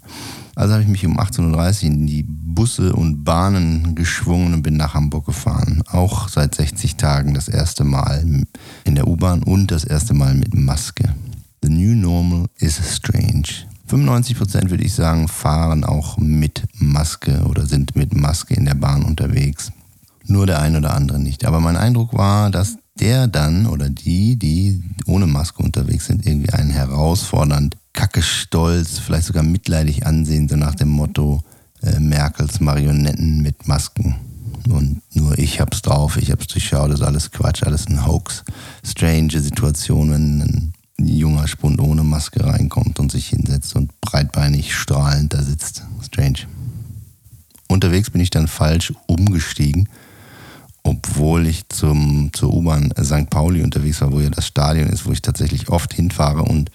Also 0.56 0.74
habe 0.74 0.84
ich 0.84 0.90
mich 0.90 1.06
um 1.06 1.20
18.30 1.20 1.84
Uhr 1.84 1.88
in 1.90 2.08
die 2.08 2.24
Busse 2.28 2.94
und 2.94 3.24
Bahnen 3.24 3.96
geschwungen 3.96 4.54
und 4.54 4.64
bin 4.64 4.78
nach 4.78 4.94
Hamburg 4.94 5.26
gefahren. 5.26 5.84
Auch 5.88 6.28
seit 6.28 6.56
60 6.56 6.96
Tagen 6.96 7.34
das 7.34 7.48
erste 7.48 7.84
Mal 7.84 8.26
in 8.84 8.96
der 8.96 9.08
U-Bahn 9.08 9.44
und 9.44 9.72
das 9.72 9.84
erste 9.84 10.14
Mal 10.14 10.34
mit 10.34 10.56
Maske. 10.56 11.14
The 11.62 11.70
new 11.70 11.96
normal 11.96 12.48
is 12.58 12.80
strange. 12.96 13.66
95 13.88 14.38
Prozent 14.38 14.70
würde 14.70 14.84
ich 14.84 14.94
sagen, 14.94 15.28
fahren 15.28 15.84
auch 15.84 16.18
mit 16.18 16.64
Maske 16.76 17.44
oder 17.50 17.66
sind 17.66 17.96
mit 17.96 18.14
Maske 18.14 18.54
in 18.54 18.66
der 18.66 18.76
Bahn 18.76 19.04
unterwegs. 19.04 19.72
Nur 20.26 20.46
der 20.46 20.62
ein 20.62 20.76
oder 20.76 20.94
andere 20.94 21.20
nicht. 21.20 21.46
Aber 21.46 21.60
mein 21.60 21.76
Eindruck 21.76 22.14
war, 22.14 22.52
dass 22.52 22.78
der 23.00 23.28
dann 23.28 23.66
oder 23.66 23.90
die, 23.90 24.36
die 24.36 24.84
ohne 25.08 25.26
Maske 25.26 25.64
unterwegs 25.64 26.06
sind, 26.06 26.26
irgendwie 26.26 26.54
einen 26.54 26.70
herausfordernd 26.70 27.78
kacke 27.94 28.22
stolz, 28.22 29.00
vielleicht 29.00 29.26
sogar 29.26 29.44
mitleidig 29.44 30.06
ansehen, 30.06 30.48
so 30.48 30.56
nach 30.56 30.76
dem 30.76 30.90
Motto 30.90 31.44
äh, 31.82 32.00
Merkels 32.00 32.60
Marionetten 32.60 33.42
mit 33.42 33.68
Masken. 33.68 34.16
Und 34.70 35.02
nur 35.14 35.38
ich 35.40 35.60
hab's 35.60 35.82
drauf, 35.82 36.18
ich 36.18 36.32
hab's 36.32 36.48
durchschaut, 36.48 36.92
das 36.92 37.00
ist 37.00 37.06
alles 37.06 37.32
Quatsch, 37.32 37.64
alles 37.64 37.88
ein 37.88 38.06
Hoax. 38.06 38.44
Strange 38.84 39.40
Situation, 39.40 40.12
wenn 40.12 40.74
junger 41.08 41.48
Spund 41.48 41.80
ohne 41.82 42.04
Maske 42.04 42.44
reinkommt 42.44 43.00
und 43.00 43.12
sich 43.12 43.28
hinsetzt 43.28 43.76
und 43.76 43.92
breitbeinig 44.02 44.76
strahlend 44.76 45.34
da 45.34 45.42
sitzt. 45.42 45.84
Strange. 46.02 46.40
Unterwegs 47.68 48.10
bin 48.10 48.22
ich 48.22 48.30
dann 48.30 48.48
falsch 48.48 48.94
umgestiegen, 49.06 49.90
obwohl 50.84 51.46
ich 51.48 51.70
zum, 51.70 52.32
zur 52.34 52.54
U-Bahn 52.54 52.92
St. 53.02 53.30
Pauli 53.30 53.62
unterwegs 53.62 54.02
war, 54.02 54.12
wo 54.12 54.20
ja 54.20 54.30
das 54.30 54.48
Stadion 54.48 54.88
ist, 54.88 55.06
wo 55.06 55.12
ich 55.12 55.22
tatsächlich 55.22 55.70
oft 55.70 55.94
hinfahre 55.94 56.44
und 56.44 56.72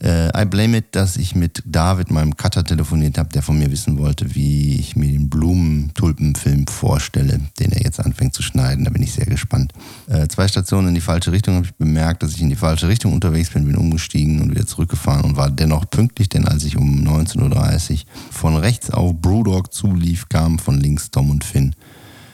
äh, 0.00 0.28
I 0.42 0.44
blame 0.44 0.76
it, 0.76 0.86
dass 0.92 1.16
ich 1.16 1.34
mit 1.34 1.62
David, 1.66 2.10
meinem 2.10 2.36
Cutter, 2.36 2.62
telefoniert 2.62 3.18
habe, 3.18 3.30
der 3.30 3.42
von 3.42 3.58
mir 3.58 3.70
wissen 3.70 3.98
wollte, 3.98 4.34
wie 4.34 4.76
ich 4.76 4.94
mir 4.94 5.08
den 5.08 5.28
Blumentulpenfilm 5.28 6.66
vorstelle, 6.66 7.40
den 7.58 7.72
er 7.72 7.82
jetzt 7.82 7.98
anfängt 7.98 8.34
zu 8.34 8.42
schneiden. 8.42 8.84
Da 8.84 8.90
bin 8.90 9.02
ich 9.02 9.12
sehr 9.12 9.26
gespannt. 9.26 9.72
Äh, 10.08 10.28
zwei 10.28 10.46
Stationen 10.46 10.88
in 10.88 10.94
die 10.94 11.00
falsche 11.00 11.32
Richtung 11.32 11.56
habe 11.56 11.66
ich 11.66 11.74
bemerkt, 11.74 12.22
dass 12.22 12.34
ich 12.34 12.42
in 12.42 12.48
die 12.48 12.56
falsche 12.56 12.88
Richtung 12.88 13.12
unterwegs 13.12 13.50
bin, 13.50 13.64
bin 13.64 13.76
umgestiegen 13.76 14.40
und 14.40 14.50
wieder 14.50 14.66
zurückgefahren 14.66 15.24
und 15.24 15.36
war 15.36 15.50
dennoch 15.50 15.90
pünktlich, 15.90 16.28
denn 16.28 16.46
als 16.46 16.64
ich 16.64 16.76
um 16.76 17.06
19.30 17.06 17.92
Uhr 17.92 17.98
von 18.30 18.56
rechts 18.56 18.90
auf 18.90 19.14
Brewdog 19.14 19.72
zulief, 19.72 20.28
kamen 20.28 20.58
von 20.58 20.78
links 20.78 21.10
Tom 21.10 21.30
und 21.30 21.44
Finn. 21.44 21.74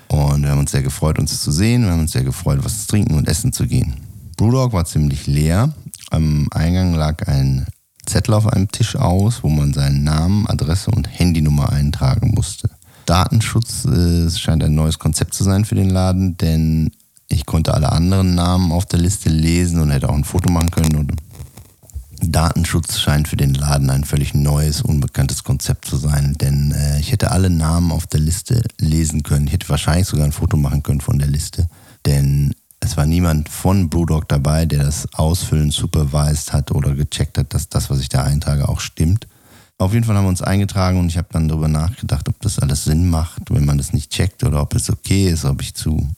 Und 0.09 0.43
wir 0.43 0.51
haben 0.51 0.61
uns 0.61 0.71
sehr 0.71 0.83
gefreut, 0.83 1.19
uns 1.19 1.43
zu 1.43 1.51
sehen. 1.51 1.85
Wir 1.85 1.93
haben 1.93 2.01
uns 2.01 2.13
sehr 2.13 2.25
gefreut, 2.25 2.61
was 2.63 2.83
zu 2.83 2.89
trinken 2.89 3.15
und 3.15 3.27
essen 3.27 3.53
zu 3.53 3.67
gehen. 3.67 3.95
Brewdog 4.37 4.73
war 4.73 4.85
ziemlich 4.85 5.27
leer. 5.27 5.73
Am 6.11 6.49
Eingang 6.51 6.95
lag 6.95 7.27
ein 7.29 7.67
Zettel 8.07 8.35
auf 8.35 8.47
einem 8.47 8.69
Tisch 8.69 8.97
aus, 8.97 9.43
wo 9.43 9.49
man 9.49 9.73
seinen 9.73 10.05
Namen, 10.05 10.47
Adresse 10.47 10.91
und 10.91 11.09
Handynummer 11.09 11.71
eintragen 11.71 12.33
musste. 12.35 12.71
Datenschutz 13.07 13.85
äh, 13.85 14.31
scheint 14.31 14.63
ein 14.63 14.75
neues 14.75 14.99
Konzept 14.99 15.35
zu 15.35 15.45
sein 15.45 15.65
für 15.65 15.75
den 15.75 15.91
Laden, 15.91 16.37
denn 16.37 16.91
ich 17.29 17.47
konnte 17.47 17.75
alle 17.75 17.93
anderen 17.93 18.35
Namen 18.35 18.73
auf 18.73 18.87
der 18.87 19.01
Liste 19.01 19.29
lesen 19.29 19.81
und 19.81 19.91
hätte 19.91 20.09
auch 20.09 20.15
ein 20.15 20.25
Foto 20.25 20.51
machen 20.51 20.71
können. 20.71 20.97
Und 20.97 21.13
Datenschutz 22.23 22.99
scheint 22.99 23.29
für 23.29 23.37
den 23.37 23.55
Laden 23.55 23.91
ein 23.91 24.05
völlig 24.05 24.35
neues, 24.35 24.83
unbekanntes 24.83 25.45
Konzept 25.45 25.87
zu 25.87 25.97
sein, 25.97 26.37
denn 26.41 26.73
äh, 26.73 27.01
ich 27.01 27.13
hätte 27.13 27.31
alle 27.31 27.51
Namen 27.51 27.93
auf 27.93 28.07
der 28.07 28.21
Liste 28.21 28.63
lesen 28.79 29.23
können. 29.23 29.47
Ich 29.47 29.53
hätte 29.53 29.69
wahrscheinlich 29.69 30.07
sogar 30.07 30.25
ein 30.25 30.33
Foto 30.33 30.57
machen 30.57 30.83
können 30.83 31.01
von 31.01 31.19
der 31.19 31.29
Liste, 31.29 31.67
denn 32.07 32.55
es 32.85 32.97
war 32.97 33.07
niemand 33.07 33.49
von 33.49 33.89
Brewdog 33.89 34.29
dabei, 34.29 34.67
der 34.67 34.85
das 34.85 35.13
Ausfüllen 35.15 35.71
supervised 35.71 36.53
hat 36.53 36.71
oder 36.71 36.95
gecheckt 36.95 37.39
hat, 37.39 37.55
dass 37.55 37.69
das, 37.69 37.89
was 37.89 38.01
ich 38.01 38.11
da 38.11 38.23
eintrage, 38.23 38.69
auch 38.69 38.81
stimmt. 38.81 39.27
Auf 39.79 39.93
jeden 39.93 40.05
Fall 40.05 40.17
haben 40.17 40.25
wir 40.25 40.29
uns 40.29 40.43
eingetragen 40.43 41.01
und 41.01 41.09
ich 41.09 41.17
habe 41.17 41.29
dann 41.33 41.49
darüber 41.49 41.69
nachgedacht, 41.69 42.29
ob 42.29 42.39
das 42.41 42.59
alles 42.59 42.85
Sinn 42.85 43.09
macht, 43.09 43.51
wenn 43.51 43.65
man 43.65 43.79
das 43.79 43.93
nicht 43.93 44.13
checkt 44.13 44.45
oder 44.45 44.61
ob 44.61 44.75
es 44.75 44.91
okay 44.91 45.29
ist, 45.29 45.45
ob 45.45 45.63
ich 45.63 45.75
zu 45.75 46.09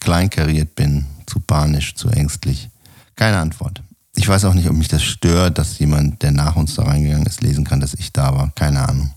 kleinkariert 0.00 0.74
bin, 0.74 1.06
zu 1.26 1.40
panisch, 1.40 1.94
zu 1.94 2.08
ängstlich. 2.08 2.70
Keine 3.16 3.38
Antwort. 3.38 3.82
Ich 4.14 4.28
weiß 4.28 4.44
auch 4.44 4.54
nicht, 4.54 4.68
ob 4.68 4.76
mich 4.76 4.88
das 4.88 5.02
stört, 5.02 5.58
dass 5.58 5.78
jemand, 5.78 6.22
der 6.22 6.30
nach 6.30 6.56
uns 6.56 6.74
da 6.74 6.84
reingegangen 6.84 7.26
ist, 7.26 7.42
lesen 7.42 7.64
kann, 7.64 7.80
dass 7.80 7.94
ich 7.94 8.12
da 8.12 8.34
war. 8.34 8.50
Keine 8.54 8.88
Ahnung. 8.88 9.10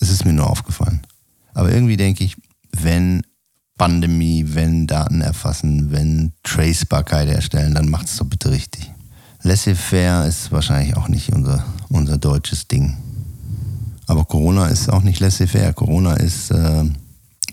Es 0.00 0.10
ist 0.10 0.24
mir 0.24 0.32
nur 0.32 0.48
aufgefallen. 0.48 1.00
Aber 1.54 1.72
irgendwie 1.72 1.96
denke 1.96 2.24
ich, 2.24 2.36
wenn 2.72 3.22
Pandemie, 3.80 4.44
wenn 4.48 4.86
Daten 4.86 5.22
erfassen, 5.22 5.90
wenn 5.90 6.32
Tracebarkeit 6.42 7.30
erstellen, 7.30 7.74
dann 7.74 7.88
macht 7.88 8.08
es 8.08 8.18
doch 8.18 8.26
bitte 8.26 8.50
richtig. 8.50 8.92
Laissez-faire 9.42 10.26
ist 10.26 10.52
wahrscheinlich 10.52 10.98
auch 10.98 11.08
nicht 11.08 11.32
unser, 11.32 11.64
unser 11.88 12.18
deutsches 12.18 12.68
Ding. 12.68 12.98
Aber 14.06 14.26
Corona 14.26 14.66
ist 14.66 14.90
auch 14.90 15.02
nicht 15.02 15.20
laissez-faire. 15.20 15.72
Corona 15.72 16.12
ist, 16.12 16.50
äh, 16.50 16.84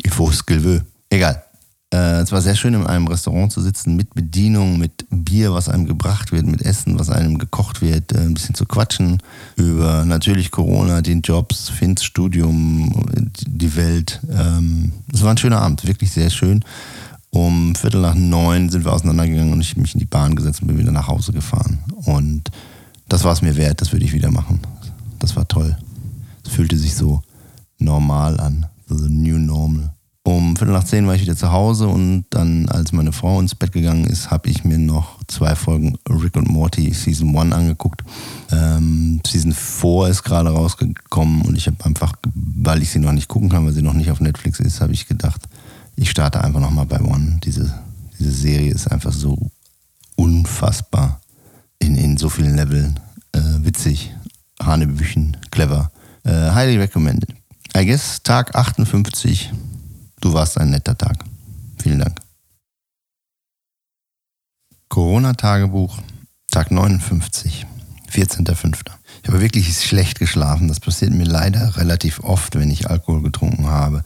il 0.04 0.12
faut 0.12 0.34
ce 0.34 0.44
qu'il 0.44 0.66
veut. 0.66 0.84
Egal. 1.10 1.44
Äh, 1.94 2.20
es 2.20 2.32
war 2.34 2.42
sehr 2.42 2.56
schön, 2.56 2.74
in 2.74 2.86
einem 2.86 3.08
Restaurant 3.08 3.52
zu 3.52 3.62
sitzen, 3.62 3.96
mit 3.96 4.14
Bedienung, 4.14 4.78
mit 4.78 5.06
Bier, 5.10 5.54
was 5.54 5.70
einem 5.70 5.86
gebracht 5.86 6.34
wird, 6.34 6.46
mit 6.46 6.62
Essen, 6.62 7.00
was 7.00 7.10
einem 7.10 7.38
gekocht 7.38 7.82
wird, 7.82 8.12
äh, 8.12 8.20
ein 8.20 8.34
bisschen 8.34 8.56
zu 8.56 8.66
quatschen 8.66 9.22
über 9.56 10.04
natürlich 10.04 10.52
Corona, 10.52 11.02
den 11.02 11.22
Jobs, 11.22 11.70
Finns 11.70 12.04
Studium, 12.04 13.06
die 13.48 13.76
Welt. 13.78 14.20
Ähm, 14.30 14.92
es 15.14 15.24
war 15.24 15.32
ein 15.32 15.38
schöner 15.38 15.62
Abend, 15.62 15.88
wirklich 15.88 16.12
sehr 16.12 16.30
schön. 16.30 16.64
Um 17.30 17.76
Viertel 17.76 18.02
nach 18.02 18.16
neun 18.16 18.70
sind 18.70 18.84
wir 18.84 18.92
auseinandergegangen 18.92 19.54
und 19.54 19.62
ich 19.62 19.72
habe 19.72 19.82
mich 19.82 19.94
in 19.94 20.00
die 20.00 20.06
Bahn 20.06 20.36
gesetzt 20.36 20.62
und 20.62 20.68
bin 20.68 20.78
wieder 20.78 20.92
nach 20.92 21.08
Hause 21.08 21.32
gefahren. 21.32 21.80
Und 22.06 22.52
das 23.08 23.24
war 23.24 23.32
es 23.32 23.42
mir 23.42 23.56
wert, 23.56 23.80
das 23.80 23.94
würde 23.94 24.06
ich 24.06 24.14
wieder 24.14 24.32
machen. 24.32 24.60
Das 25.20 25.36
war 25.36 25.48
toll. 25.48 25.78
Es 26.46 26.52
fühlte 26.52 26.78
sich 26.78 26.96
so 26.96 27.22
normal 27.80 28.40
an, 28.40 28.66
so 28.88 28.98
the 28.98 29.10
new 29.10 29.38
normal. 29.38 29.94
Um 30.28 30.58
Viertel 30.58 30.74
nach 30.74 30.84
zehn 30.84 31.08
war 31.08 31.16
ich 31.16 31.22
wieder 31.22 31.38
zu 31.38 31.54
Hause 31.54 31.88
und 31.88 32.26
dann, 32.32 32.68
als 32.68 32.92
meine 32.92 33.14
Frau 33.14 33.40
ins 33.40 33.56
Bett 33.56 33.72
gegangen 33.72 34.04
ist, 34.04 34.30
habe 34.30 34.50
ich 34.50 34.66
mir 34.66 34.78
noch 34.78 35.24
zwei 35.28 35.56
Folgen 35.56 35.98
Rick 36.10 36.36
und 36.36 36.50
Morty 36.50 36.92
Season 36.94 37.34
1 37.34 37.54
angeguckt. 37.54 38.04
Ähm, 38.52 39.22
Season 39.26 39.54
4 39.54 40.10
ist 40.10 40.24
gerade 40.24 40.50
rausgekommen 40.50 41.44
und 41.44 41.56
ich 41.56 41.68
habe 41.68 41.78
einfach, 41.86 42.12
weil 42.26 42.82
ich 42.82 42.90
sie 42.90 43.00
noch 43.00 43.14
nicht 43.14 43.30
gucken 43.30 43.48
kann, 43.48 43.66
weil 43.66 43.72
sie 43.72 43.82
noch 43.82 43.94
nicht 43.94 44.12
auf 44.12 44.20
Netflix 44.20 44.60
ist, 44.60 44.82
habe 44.82 44.92
ich 44.92 45.08
gedacht, 45.08 45.48
ich 45.96 46.10
starte 46.10 46.44
einfach 46.44 46.60
nochmal 46.60 46.88
bei 46.88 47.00
One. 47.00 47.40
Diese, 47.46 47.74
diese 48.20 48.32
Serie 48.32 48.74
ist 48.74 48.92
einfach 48.92 49.14
so 49.14 49.50
unfassbar 50.18 51.22
in, 51.80 51.96
in 51.96 52.18
so 52.18 52.28
vielen 52.28 52.58
Leveln. 52.58 53.00
Äh, 53.32 53.40
witzig, 53.60 54.14
Hanebüchen, 54.62 55.38
clever. 55.52 55.90
Äh, 56.26 56.52
highly 56.52 56.76
recommended. 56.76 57.30
I 57.78 57.86
guess 57.86 58.22
Tag 58.22 58.56
58 58.56 59.54
Du 60.20 60.34
warst 60.34 60.58
ein 60.58 60.72
netter 60.72 60.98
Tag. 60.98 61.24
Vielen 61.82 62.00
Dank. 62.00 62.20
Corona-Tagebuch, 64.90 66.00
Tag 66.50 66.72
59, 66.72 67.66
14.05. 68.10 68.78
Ich 69.22 69.30
habe 69.30 69.42
wirklich 69.42 69.78
schlecht 69.78 70.18
geschlafen. 70.18 70.68
Das 70.68 70.80
passiert 70.80 71.12
mir 71.12 71.26
leider 71.26 71.78
relativ 71.78 72.22
oft, 72.22 72.56
wenn 72.56 72.72
ich 72.72 72.90
Alkohol 72.90 73.22
getrunken 73.22 73.68
habe. 73.68 74.04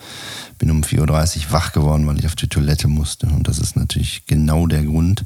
Bin 0.57 0.71
um 0.71 0.81
4.30 0.81 1.45
Uhr 1.45 1.51
wach 1.51 1.71
geworden, 1.71 2.07
weil 2.07 2.19
ich 2.19 2.25
auf 2.25 2.35
die 2.35 2.49
Toilette 2.49 2.87
musste. 2.87 3.27
Und 3.27 3.47
das 3.47 3.59
ist 3.59 3.75
natürlich 3.75 4.25
genau 4.25 4.67
der 4.67 4.83
Grund. 4.83 5.23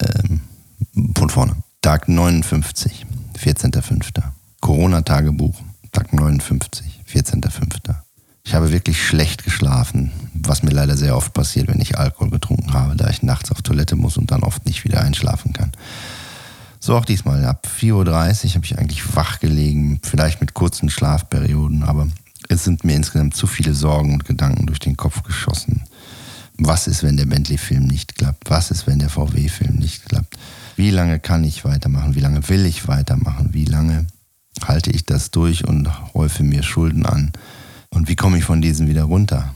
Ähm, 0.00 0.40
von 1.16 1.30
vorne. 1.30 1.56
Tag 1.82 2.08
59, 2.08 3.04
14.05. 3.36 4.22
Corona-Tagebuch, 4.60 5.60
Tag 5.92 6.12
59, 6.12 7.02
14.05. 7.12 8.03
Ich 8.46 8.54
habe 8.54 8.72
wirklich 8.72 9.04
schlecht 9.04 9.42
geschlafen, 9.42 10.12
was 10.34 10.62
mir 10.62 10.70
leider 10.70 10.98
sehr 10.98 11.16
oft 11.16 11.32
passiert, 11.32 11.68
wenn 11.68 11.80
ich 11.80 11.98
Alkohol 11.98 12.28
getrunken 12.28 12.74
habe, 12.74 12.94
da 12.94 13.08
ich 13.08 13.22
nachts 13.22 13.50
auf 13.50 13.62
Toilette 13.62 13.96
muss 13.96 14.18
und 14.18 14.30
dann 14.30 14.42
oft 14.42 14.66
nicht 14.66 14.84
wieder 14.84 15.00
einschlafen 15.00 15.54
kann. 15.54 15.72
So 16.78 16.94
auch 16.94 17.06
diesmal. 17.06 17.42
Ab 17.46 17.66
4.30 17.80 17.94
Uhr 17.94 18.54
habe 18.56 18.64
ich 18.66 18.78
eigentlich 18.78 19.16
wach 19.16 19.40
gelegen, 19.40 19.98
vielleicht 20.02 20.42
mit 20.42 20.52
kurzen 20.52 20.90
Schlafperioden, 20.90 21.82
aber 21.84 22.06
es 22.50 22.64
sind 22.64 22.84
mir 22.84 22.94
insgesamt 22.94 23.34
zu 23.34 23.46
viele 23.46 23.72
Sorgen 23.72 24.12
und 24.12 24.26
Gedanken 24.26 24.66
durch 24.66 24.78
den 24.78 24.98
Kopf 24.98 25.22
geschossen. 25.22 25.84
Was 26.58 26.86
ist, 26.86 27.02
wenn 27.02 27.16
der 27.16 27.24
Bentley-Film 27.24 27.86
nicht 27.86 28.16
klappt? 28.16 28.50
Was 28.50 28.70
ist, 28.70 28.86
wenn 28.86 28.98
der 28.98 29.08
VW-Film 29.08 29.76
nicht 29.76 30.04
klappt? 30.04 30.36
Wie 30.76 30.90
lange 30.90 31.18
kann 31.18 31.44
ich 31.44 31.64
weitermachen? 31.64 32.14
Wie 32.14 32.20
lange 32.20 32.46
will 32.50 32.66
ich 32.66 32.86
weitermachen? 32.86 33.48
Wie 33.52 33.64
lange 33.64 34.06
halte 34.62 34.90
ich 34.90 35.06
das 35.06 35.30
durch 35.30 35.66
und 35.66 35.88
häufe 36.12 36.42
mir 36.42 36.62
Schulden 36.62 37.06
an? 37.06 37.32
Und 37.94 38.08
wie 38.08 38.16
komme 38.16 38.38
ich 38.38 38.44
von 38.44 38.60
diesen 38.60 38.88
wieder 38.88 39.04
runter? 39.04 39.54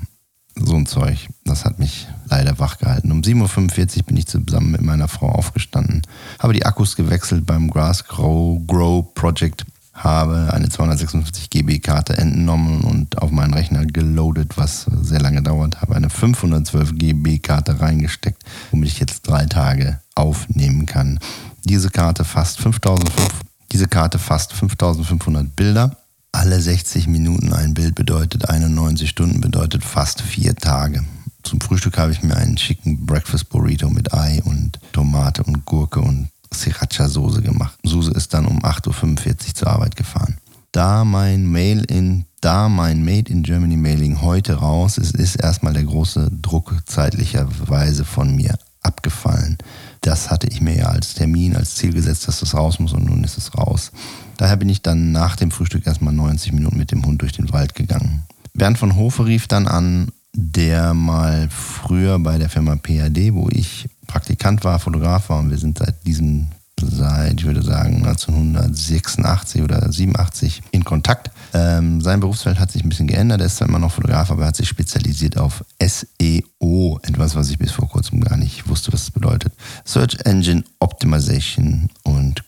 So 0.55 0.75
ein 0.75 0.87
Zeug. 0.87 1.29
Das 1.45 1.65
hat 1.65 1.79
mich 1.79 2.09
leider 2.27 2.59
wach 2.59 2.79
gehalten. 2.79 3.13
Um 3.13 3.21
7.45 3.21 3.99
Uhr 3.99 4.03
bin 4.05 4.17
ich 4.17 4.27
zusammen 4.27 4.71
mit 4.71 4.83
meiner 4.83 5.09
Frau 5.09 5.29
aufgestanden, 5.29 6.03
habe 6.39 6.53
die 6.53 6.65
Akkus 6.65 6.97
gewechselt 6.97 7.47
beim 7.47 7.71
Grass 7.71 8.05
Grow, 8.05 8.61
Grow 8.67 9.05
Project, 9.15 9.67
habe 9.93 10.53
eine 10.53 10.69
256 10.69 11.51
GB 11.51 11.81
Karte 11.81 12.17
entnommen 12.17 12.83
und 12.83 13.21
auf 13.21 13.31
meinen 13.31 13.55
Rechner 13.55 13.85
geloadet, 13.87 14.57
was 14.57 14.87
sehr 15.03 15.21
lange 15.21 15.43
dauert, 15.43 15.81
habe 15.81 15.97
eine 15.97 16.11
512 16.11 16.95
GB 16.97 17.39
Karte 17.39 17.81
reingesteckt, 17.81 18.43
womit 18.71 18.89
ich 18.89 19.01
jetzt 19.01 19.29
drei 19.29 19.47
Tage 19.47 20.01
aufnehmen 20.15 20.87
kann. 20.87 21.19
Diese 21.65 21.91
Karte 21.91 22.25
fasst 22.25 22.61
5500 22.61 23.49
diese 23.73 23.87
Karte 23.87 24.19
fasst 24.19 24.55
5500 24.55 25.55
Bilder 25.55 25.98
alle 26.33 26.61
60 26.61 27.07
Minuten 27.07 27.53
ein 27.53 27.75
Bild 27.75 27.95
bedeutet 27.95 28.49
91 28.49 29.09
Stunden, 29.09 29.41
bedeutet 29.41 29.85
fast 29.85 30.21
vier 30.23 30.55
Tage. 30.55 31.05
Zum 31.43 31.61
Frühstück 31.61 31.99
habe 31.99 32.13
ich 32.13 32.23
mir 32.23 32.37
einen 32.37 32.59
schicken 32.59 33.07
Breakfast 33.07 33.49
Burrito 33.49 33.89
mit 33.89 34.13
Ei 34.13 34.43
und 34.45 34.79
Tomate 34.93 35.43
und 35.45 35.65
Gurke 35.65 36.01
und 36.01 36.29
Sriracha-Soße 36.53 37.43
gemacht. 37.43 37.79
Suse 37.83 38.11
ist 38.11 38.35
dann 38.35 38.47
um 38.47 38.61
8.45 38.63 39.29
Uhr 39.29 39.55
zur 39.55 39.69
Arbeit 39.69 39.97
gefahren. 39.97 40.39
Da 40.73 41.05
mein 41.05 41.47
Mail 41.51 41.85
in 41.85 42.27
da 42.41 42.69
mein 42.69 43.05
Made 43.05 43.33
in 43.33 43.43
Germany 43.43 43.77
Mailing 43.77 44.21
heute 44.21 44.55
raus 44.55 44.97
ist, 44.97 45.17
ist 45.17 45.37
erstmal 45.37 45.73
der 45.73 45.83
große 45.83 46.31
Druck 46.41 46.75
zeitlicherweise 46.87 48.05
von 48.05 48.37
mir 48.37 48.57
abgefallen. 48.81 49.59
Das 50.03 50.31
hatte 50.31 50.47
ich 50.47 50.61
mir 50.61 50.77
ja 50.77 50.87
als 50.87 51.15
Termin, 51.15 51.57
als 51.57 51.75
Ziel 51.75 51.93
gesetzt, 51.93 52.29
dass 52.29 52.41
das 52.41 52.55
raus 52.55 52.79
muss 52.79 52.93
und 52.93 53.07
nun 53.07 53.25
ist 53.25 53.39
es 53.39 53.57
raus. 53.57 53.91
Daher 54.39 54.57
bin 54.57 54.71
ich 54.71 54.81
dann 54.83 55.13
nach 55.13 55.37
dem 55.37 55.51
Frühstück 55.51 55.87
erstmal 55.87 56.15
90 56.15 56.53
Minuten 56.53 56.79
mit 56.79 56.93
dem 56.93 57.05
Hund 57.05 57.21
durch 57.21 57.33
den 57.33 57.53
Wald 57.53 57.75
gegangen. 57.75 58.23
Bernd 58.55 58.79
von 58.79 58.97
Hofe 58.97 59.27
rief 59.27 59.49
dann 59.49 59.67
an, 59.67 60.09
der 60.33 60.95
mal 60.95 61.49
früher 61.51 62.19
bei 62.19 62.39
der 62.39 62.49
Firma 62.49 62.77
PAD, 62.77 63.35
wo 63.35 63.49
ich 63.51 63.89
Praktikant 64.07 64.65
war, 64.65 64.79
Fotograf 64.79 65.29
war 65.29 65.41
und 65.41 65.51
wir 65.51 65.59
sind 65.59 65.79
seit 65.79 66.07
diesem 66.07 66.49
seit, 66.81 67.41
ich 67.41 67.47
würde 67.47 67.63
sagen, 67.63 68.07
1986 68.07 69.63
oder 69.63 69.91
87 69.91 70.63
in 70.71 70.85
Kontakt. 70.85 71.31
Ähm, 71.53 72.01
sein 72.01 72.21
Berufsfeld 72.21 72.59
hat 72.61 72.71
sich 72.71 72.85
ein 72.85 72.89
bisschen 72.89 73.07
geändert. 73.07 73.41
Er 73.41 73.47
ist 73.47 73.57
zwar 73.57 73.69
immer 73.69 73.79
noch 73.79 73.93
Fotograf, 73.93 74.31
aber 74.31 74.43
er 74.43 74.49
hat 74.49 74.57
sich 74.57 74.69
spezialisiert 74.69 75.39
auf 75.39 75.65
SEO. 75.81 77.01
Etwas, 77.03 77.35
was 77.35 77.51
ich 77.51 77.59
bis 77.59 77.73
vor 77.73 77.89
kurzem 77.89 78.21
gar 78.21 78.37
nicht 78.37 78.69
wusste, 78.69 78.93
was 78.93 79.03
es 79.03 79.11
bedeutet. 79.11 79.53
Search 79.85 80.19
Engine 80.25 80.63
Optimization 80.79 81.89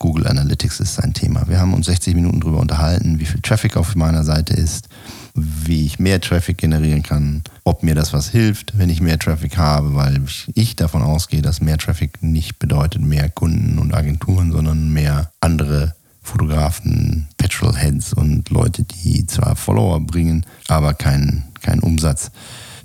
Google 0.01 0.25
Analytics 0.25 0.79
ist 0.79 0.95
sein 0.95 1.13
Thema. 1.13 1.47
Wir 1.47 1.59
haben 1.59 1.75
uns 1.75 1.85
60 1.85 2.15
Minuten 2.15 2.39
darüber 2.39 2.59
unterhalten, 2.59 3.19
wie 3.19 3.25
viel 3.25 3.39
Traffic 3.39 3.77
auf 3.77 3.95
meiner 3.95 4.23
Seite 4.23 4.55
ist, 4.55 4.89
wie 5.35 5.85
ich 5.85 5.99
mehr 5.99 6.19
Traffic 6.19 6.57
generieren 6.57 7.03
kann, 7.03 7.43
ob 7.65 7.83
mir 7.83 7.93
das 7.93 8.11
was 8.11 8.27
hilft, 8.27 8.75
wenn 8.79 8.89
ich 8.89 8.99
mehr 8.99 9.19
Traffic 9.19 9.57
habe, 9.57 9.93
weil 9.93 10.19
ich 10.55 10.75
davon 10.75 11.03
ausgehe, 11.03 11.43
dass 11.43 11.61
mehr 11.61 11.77
Traffic 11.77 12.23
nicht 12.23 12.57
bedeutet 12.57 13.03
mehr 13.03 13.29
Kunden 13.29 13.77
und 13.77 13.93
Agenturen, 13.93 14.51
sondern 14.51 14.91
mehr 14.91 15.31
andere 15.39 15.93
Fotografen, 16.23 17.27
Petrolheads 17.37 18.13
und 18.13 18.49
Leute, 18.49 18.83
die 18.83 19.27
zwar 19.27 19.55
Follower 19.55 19.99
bringen, 19.99 20.47
aber 20.67 20.95
keinen 20.95 21.43
kein 21.61 21.79
Umsatz. 21.79 22.31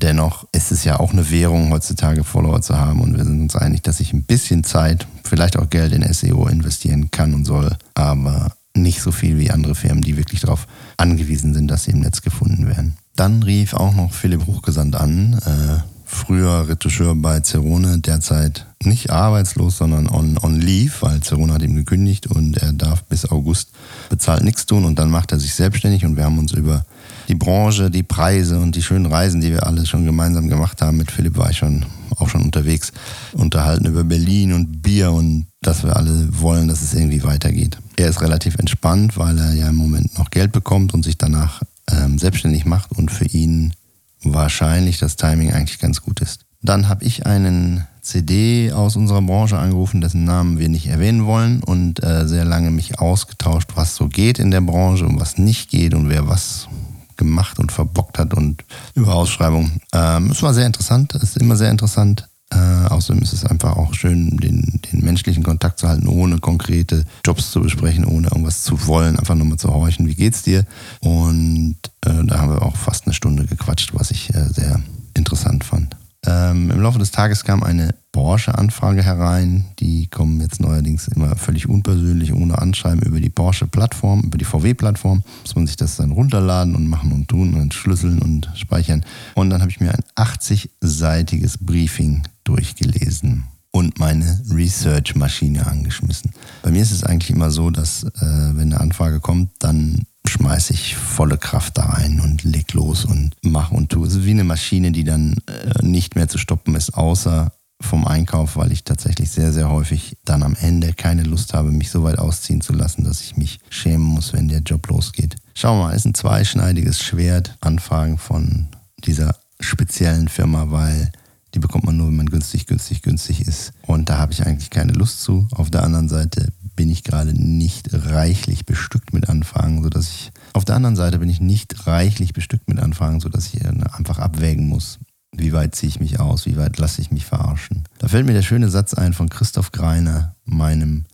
Dennoch 0.02 0.46
ist 0.52 0.70
es 0.70 0.84
ja 0.84 1.00
auch 1.00 1.12
eine 1.12 1.30
Währung, 1.30 1.70
heutzutage 1.70 2.24
Follower 2.24 2.60
zu 2.60 2.78
haben 2.78 3.00
und 3.00 3.16
wir 3.16 3.24
sind 3.24 3.40
uns 3.40 3.56
einig, 3.56 3.82
dass 3.82 4.00
ich 4.00 4.12
ein 4.12 4.24
bisschen 4.24 4.64
Zeit, 4.64 5.06
vielleicht 5.26 5.56
auch 5.56 5.68
Geld 5.70 5.92
in 5.92 6.12
SEO 6.12 6.46
investieren 6.46 7.10
kann 7.10 7.34
und 7.34 7.44
soll, 7.44 7.76
aber 7.94 8.52
nicht 8.74 9.00
so 9.00 9.12
viel 9.12 9.38
wie 9.38 9.50
andere 9.50 9.74
Firmen, 9.74 10.02
die 10.02 10.16
wirklich 10.16 10.40
darauf 10.40 10.66
angewiesen 10.96 11.54
sind, 11.54 11.68
dass 11.68 11.84
sie 11.84 11.92
im 11.92 12.00
Netz 12.00 12.22
gefunden 12.22 12.66
werden. 12.68 12.96
Dann 13.14 13.42
rief 13.42 13.74
auch 13.74 13.94
noch 13.94 14.12
Philipp 14.12 14.46
Hochgesandt 14.46 14.96
an, 14.96 15.40
äh, 15.44 15.80
früher 16.04 16.68
Retoucheur 16.68 17.14
bei 17.16 17.40
Cerone, 17.40 17.98
derzeit 17.98 18.66
nicht 18.84 19.10
arbeitslos, 19.10 19.78
sondern 19.78 20.08
on, 20.08 20.38
on 20.38 20.60
leave, 20.60 20.92
weil 21.00 21.20
Cerone 21.20 21.52
hat 21.52 21.62
ihm 21.62 21.74
gekündigt 21.74 22.28
und 22.28 22.58
er 22.58 22.72
darf 22.72 23.02
bis 23.04 23.28
August 23.28 23.70
bezahlt 24.08 24.44
nichts 24.44 24.66
tun 24.66 24.84
und 24.84 24.98
dann 24.98 25.10
macht 25.10 25.32
er 25.32 25.40
sich 25.40 25.54
selbstständig 25.54 26.04
und 26.04 26.16
wir 26.16 26.24
haben 26.24 26.38
uns 26.38 26.52
über 26.52 26.84
die 27.28 27.34
Branche, 27.34 27.90
die 27.90 28.04
Preise 28.04 28.60
und 28.60 28.76
die 28.76 28.82
schönen 28.82 29.06
Reisen, 29.06 29.40
die 29.40 29.50
wir 29.50 29.66
alle 29.66 29.84
schon 29.84 30.04
gemeinsam 30.04 30.48
gemacht 30.48 30.80
haben. 30.80 30.98
Mit 30.98 31.10
Philipp 31.10 31.36
war 31.36 31.50
ich 31.50 31.58
schon 31.58 31.84
auch 32.18 32.28
schon 32.28 32.42
unterwegs, 32.42 32.92
unterhalten 33.32 33.86
über 33.86 34.04
Berlin 34.04 34.52
und 34.52 34.82
Bier 34.82 35.12
und 35.12 35.46
dass 35.62 35.82
wir 35.82 35.96
alle 35.96 36.28
wollen, 36.40 36.68
dass 36.68 36.82
es 36.82 36.94
irgendwie 36.94 37.24
weitergeht. 37.24 37.78
Er 37.96 38.08
ist 38.08 38.20
relativ 38.20 38.56
entspannt, 38.58 39.16
weil 39.16 39.38
er 39.38 39.54
ja 39.54 39.68
im 39.68 39.76
Moment 39.76 40.16
noch 40.18 40.30
Geld 40.30 40.52
bekommt 40.52 40.94
und 40.94 41.02
sich 41.02 41.18
danach 41.18 41.62
ähm, 41.90 42.18
selbstständig 42.18 42.64
macht 42.64 42.92
und 42.92 43.10
für 43.10 43.26
ihn 43.26 43.74
wahrscheinlich 44.22 44.98
das 44.98 45.16
Timing 45.16 45.52
eigentlich 45.52 45.78
ganz 45.78 46.02
gut 46.02 46.20
ist. 46.20 46.46
Dann 46.62 46.88
habe 46.88 47.04
ich 47.04 47.26
einen 47.26 47.86
CD 48.00 48.72
aus 48.72 48.96
unserer 48.96 49.22
Branche 49.22 49.58
angerufen, 49.58 50.00
dessen 50.00 50.24
Namen 50.24 50.58
wir 50.58 50.68
nicht 50.68 50.86
erwähnen 50.86 51.26
wollen 51.26 51.62
und 51.62 52.02
äh, 52.02 52.26
sehr 52.26 52.44
lange 52.44 52.70
mich 52.70 52.98
ausgetauscht, 52.98 53.72
was 53.74 53.96
so 53.96 54.08
geht 54.08 54.38
in 54.38 54.50
der 54.50 54.60
Branche 54.60 55.06
und 55.06 55.20
was 55.20 55.38
nicht 55.38 55.70
geht 55.70 55.94
und 55.94 56.08
wer 56.08 56.28
was 56.28 56.68
gemacht 57.16 57.58
und 57.58 57.72
verbockt 57.72 58.18
hat 58.18 58.34
und 58.34 58.64
über 58.94 59.14
Ausschreibungen. 59.14 59.80
Ähm, 59.92 60.30
es 60.30 60.42
war 60.42 60.54
sehr 60.54 60.66
interessant, 60.66 61.14
es 61.14 61.22
ist 61.22 61.38
immer 61.38 61.56
sehr 61.56 61.70
interessant. 61.70 62.28
Äh, 62.50 62.86
außerdem 62.88 63.22
ist 63.22 63.32
es 63.32 63.44
einfach 63.44 63.76
auch 63.76 63.92
schön, 63.94 64.36
den, 64.36 64.80
den 64.92 65.04
menschlichen 65.04 65.42
Kontakt 65.42 65.80
zu 65.80 65.88
halten, 65.88 66.06
ohne 66.06 66.38
konkrete 66.38 67.04
Jobs 67.24 67.50
zu 67.50 67.60
besprechen, 67.60 68.04
ohne 68.04 68.28
irgendwas 68.28 68.62
zu 68.62 68.86
wollen, 68.86 69.18
einfach 69.18 69.34
nur 69.34 69.46
mal 69.46 69.56
zu 69.56 69.74
horchen, 69.74 70.06
wie 70.06 70.14
geht's 70.14 70.42
dir? 70.42 70.64
Und 71.00 71.76
äh, 72.02 72.24
da 72.24 72.38
haben 72.38 72.52
wir 72.52 72.62
auch 72.62 72.76
fast 72.76 73.06
eine 73.06 73.14
Stunde 73.14 73.46
gequatscht, 73.46 73.94
was 73.94 74.12
ich 74.12 74.32
äh, 74.32 74.48
sehr 74.48 74.80
interessant 75.14 75.64
fand. 75.64 75.96
Ähm, 76.26 76.70
Im 76.70 76.80
Laufe 76.80 76.98
des 76.98 77.10
Tages 77.10 77.44
kam 77.44 77.62
eine 77.62 77.94
Porsche-Anfrage 78.12 79.02
herein. 79.02 79.66
Die 79.78 80.08
kommen 80.08 80.40
jetzt 80.40 80.60
neuerdings 80.60 81.06
immer 81.08 81.36
völlig 81.36 81.68
unpersönlich, 81.68 82.32
ohne 82.32 82.58
Anschreiben 82.58 83.02
über 83.02 83.20
die 83.20 83.30
Porsche-Plattform, 83.30 84.22
über 84.22 84.38
die 84.38 84.44
VW-Plattform. 84.44 85.22
Muss 85.42 85.54
man 85.54 85.66
sich 85.66 85.76
das 85.76 85.96
dann 85.96 86.12
runterladen 86.12 86.74
und 86.74 86.88
machen 86.88 87.12
und 87.12 87.28
tun 87.28 87.54
und 87.54 87.60
entschlüsseln 87.60 88.20
und 88.20 88.50
speichern. 88.54 89.04
Und 89.34 89.50
dann 89.50 89.60
habe 89.60 89.70
ich 89.70 89.80
mir 89.80 89.92
ein 89.92 90.02
80-seitiges 90.16 91.58
Briefing 91.60 92.22
durchgelesen 92.44 93.44
und 93.70 93.98
meine 93.98 94.40
Research-Maschine 94.50 95.66
angeschmissen. 95.66 96.30
Bei 96.62 96.70
mir 96.70 96.82
ist 96.82 96.92
es 96.92 97.04
eigentlich 97.04 97.30
immer 97.30 97.50
so, 97.50 97.70
dass 97.70 98.04
äh, 98.04 98.10
wenn 98.20 98.72
eine 98.72 98.80
Anfrage 98.80 99.20
kommt, 99.20 99.50
dann 99.58 100.04
schmeiße 100.28 100.72
ich 100.72 100.96
volle 100.96 101.38
Kraft 101.38 101.78
da 101.78 101.84
rein 101.84 102.20
und 102.20 102.44
leg 102.44 102.72
los 102.72 103.04
und 103.04 103.34
mache 103.42 103.74
und 103.74 103.90
tue. 103.90 104.06
Es 104.06 104.14
ist 104.14 104.24
wie 104.24 104.30
eine 104.30 104.44
Maschine, 104.44 104.92
die 104.92 105.04
dann 105.04 105.36
äh, 105.46 105.84
nicht 105.84 106.14
mehr 106.14 106.28
zu 106.28 106.38
stoppen 106.38 106.74
ist, 106.74 106.94
außer 106.94 107.52
vom 107.80 108.06
Einkauf, 108.06 108.56
weil 108.56 108.72
ich 108.72 108.84
tatsächlich 108.84 109.30
sehr, 109.30 109.52
sehr 109.52 109.70
häufig 109.70 110.16
dann 110.24 110.42
am 110.42 110.56
Ende 110.58 110.94
keine 110.94 111.22
Lust 111.24 111.54
habe, 111.54 111.70
mich 111.70 111.90
so 111.90 112.02
weit 112.02 112.18
ausziehen 112.18 112.60
zu 112.60 112.72
lassen, 112.72 113.04
dass 113.04 113.20
ich 113.20 113.36
mich 113.36 113.60
schämen 113.68 114.06
muss, 114.06 114.32
wenn 114.32 114.48
der 114.48 114.60
Job 114.60 114.88
losgeht. 114.88 115.36
Schauen 115.54 115.78
wir 115.78 115.84
mal, 115.88 115.92
ist 115.92 116.06
ein 116.06 116.14
zweischneidiges 116.14 117.02
Schwert, 117.02 117.56
Anfragen 117.60 118.18
von 118.18 118.68
dieser 119.04 119.36
speziellen 119.60 120.28
Firma, 120.28 120.70
weil 120.70 121.12
die 121.54 121.58
bekommt 121.58 121.84
man 121.84 121.96
nur, 121.96 122.08
wenn 122.08 122.16
man 122.16 122.26
günstig, 122.26 122.66
günstig, 122.66 123.02
günstig 123.02 123.46
ist. 123.46 123.72
Und 123.82 124.08
da 124.08 124.18
habe 124.18 124.32
ich 124.32 124.46
eigentlich 124.46 124.70
keine 124.70 124.92
Lust 124.92 125.22
zu. 125.22 125.48
Auf 125.52 125.70
der 125.70 125.84
anderen 125.84 126.08
Seite 126.08 126.52
bin 126.76 126.90
ich 126.90 127.02
gerade 127.02 127.32
nicht 127.32 127.88
reichlich 127.92 128.66
bestückt 128.66 129.12
mit 129.12 129.28
Anfragen, 129.28 129.82
sodass 129.82 130.08
ich 130.08 130.30
auf 130.52 130.64
der 130.64 130.76
anderen 130.76 130.96
Seite 130.96 131.18
bin 131.18 131.30
ich 131.30 131.40
nicht 131.40 131.86
reichlich 131.86 132.32
bestückt 132.32 132.68
mit 132.68 132.78
Anfragen, 132.78 133.20
sodass 133.20 133.52
ich 133.52 133.64
einfach 133.66 134.18
abwägen 134.18 134.68
muss, 134.68 134.98
wie 135.32 135.52
weit 135.52 135.74
ziehe 135.74 135.88
ich 135.88 136.00
mich 136.00 136.20
aus, 136.20 136.46
wie 136.46 136.56
weit 136.56 136.78
lasse 136.78 137.00
ich 137.00 137.10
mich 137.10 137.24
verarschen. 137.24 137.84
Da 137.98 138.08
fällt 138.08 138.26
mir 138.26 138.32
der 138.32 138.42
schöne 138.42 138.68
Satz 138.68 138.94
ein 138.94 139.12
von 139.12 139.28
Christoph 139.28 139.72
Greiner, 139.72 140.36
meinem 140.44 141.04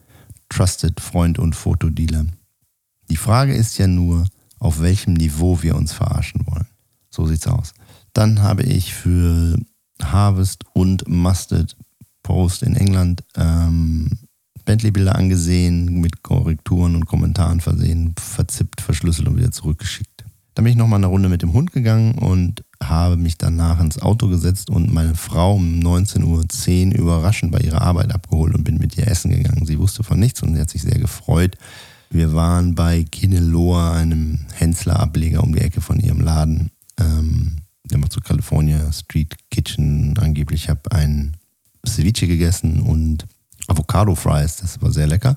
Trusted 0.49 1.00
Freund 1.00 1.38
und 1.38 1.57
Fotodealer. 1.57 2.26
Die 3.09 3.16
Frage 3.16 3.54
ist 3.54 3.78
ja 3.78 3.87
nur, 3.87 4.26
auf 4.59 4.81
welchem 4.81 5.14
Niveau 5.14 5.62
wir 5.62 5.76
uns 5.76 5.92
verarschen 5.92 6.47
wollen. 6.47 6.66
So 7.11 7.26
sieht's 7.26 7.47
aus. 7.47 7.73
Dann 8.12 8.42
habe 8.42 8.62
ich 8.62 8.95
für 8.95 9.59
Harvest 10.02 10.64
und 10.73 11.09
Mustard 11.09 11.76
Post 12.23 12.62
in 12.62 12.76
England 12.76 13.25
ähm, 13.37 14.11
Bentley-Bilder 14.64 15.16
angesehen, 15.16 16.00
mit 16.00 16.23
Korrekturen 16.23 16.95
und 16.95 17.07
Kommentaren 17.07 17.61
versehen, 17.61 18.14
verzippt, 18.19 18.81
verschlüsselt 18.81 19.28
und 19.28 19.37
wieder 19.37 19.50
zurückgeschickt. 19.50 20.25
Dann 20.54 20.64
bin 20.64 20.73
ich 20.73 20.78
nochmal 20.78 20.99
eine 20.99 21.07
Runde 21.07 21.28
mit 21.28 21.42
dem 21.42 21.54
Hund 21.54 21.73
gegangen 21.73 22.14
und 22.14 22.62
habe 22.83 23.16
mich 23.16 23.38
danach 23.38 23.81
ins 23.81 24.00
Auto 24.00 24.28
gesetzt 24.28 24.69
und 24.69 24.92
meine 24.92 25.14
Frau 25.14 25.54
um 25.54 25.81
19.10 25.81 26.92
Uhr 26.92 26.99
überraschend 26.99 27.52
bei 27.52 27.61
ihrer 27.61 27.81
Arbeit 27.81 28.14
abgeholt 28.14 28.54
und 28.54 28.64
bin 28.64 28.78
mit 28.78 28.99
ihr 28.99 29.07
essen 29.07 29.31
gegangen. 29.31 29.64
Sie 29.64 29.78
wusste 29.78 30.02
von 30.02 30.19
nichts 30.19 30.42
und 30.42 30.54
sie 30.54 30.61
hat 30.61 30.69
sich 30.69 30.83
sehr 30.83 30.99
gefreut. 30.99 31.57
Wir 32.11 32.35
waren 32.35 32.75
bei 32.75 33.04
Kineloa, 33.04 33.95
einem 33.95 34.40
Hensler-Ableger 34.52 35.42
um 35.42 35.54
die 35.54 35.62
Ecke 35.62 35.81
von 35.81 35.99
ihrem 35.99 36.21
Laden. 36.21 36.71
Ähm, 37.00 37.57
der 37.85 37.99
macht 37.99 38.12
so 38.12 38.21
California 38.21 38.92
Street 38.92 39.35
Kitchen 39.50 40.19
angeblich. 40.19 40.64
Ich 40.64 40.69
habe 40.69 40.92
ein 40.92 41.37
Ceviche 41.87 42.26
gegessen 42.26 42.81
und 42.81 43.26
Avocado 43.69 44.14
Fries. 44.14 44.57
Das 44.57 44.81
war 44.81 44.90
sehr 44.90 45.07
lecker. 45.07 45.37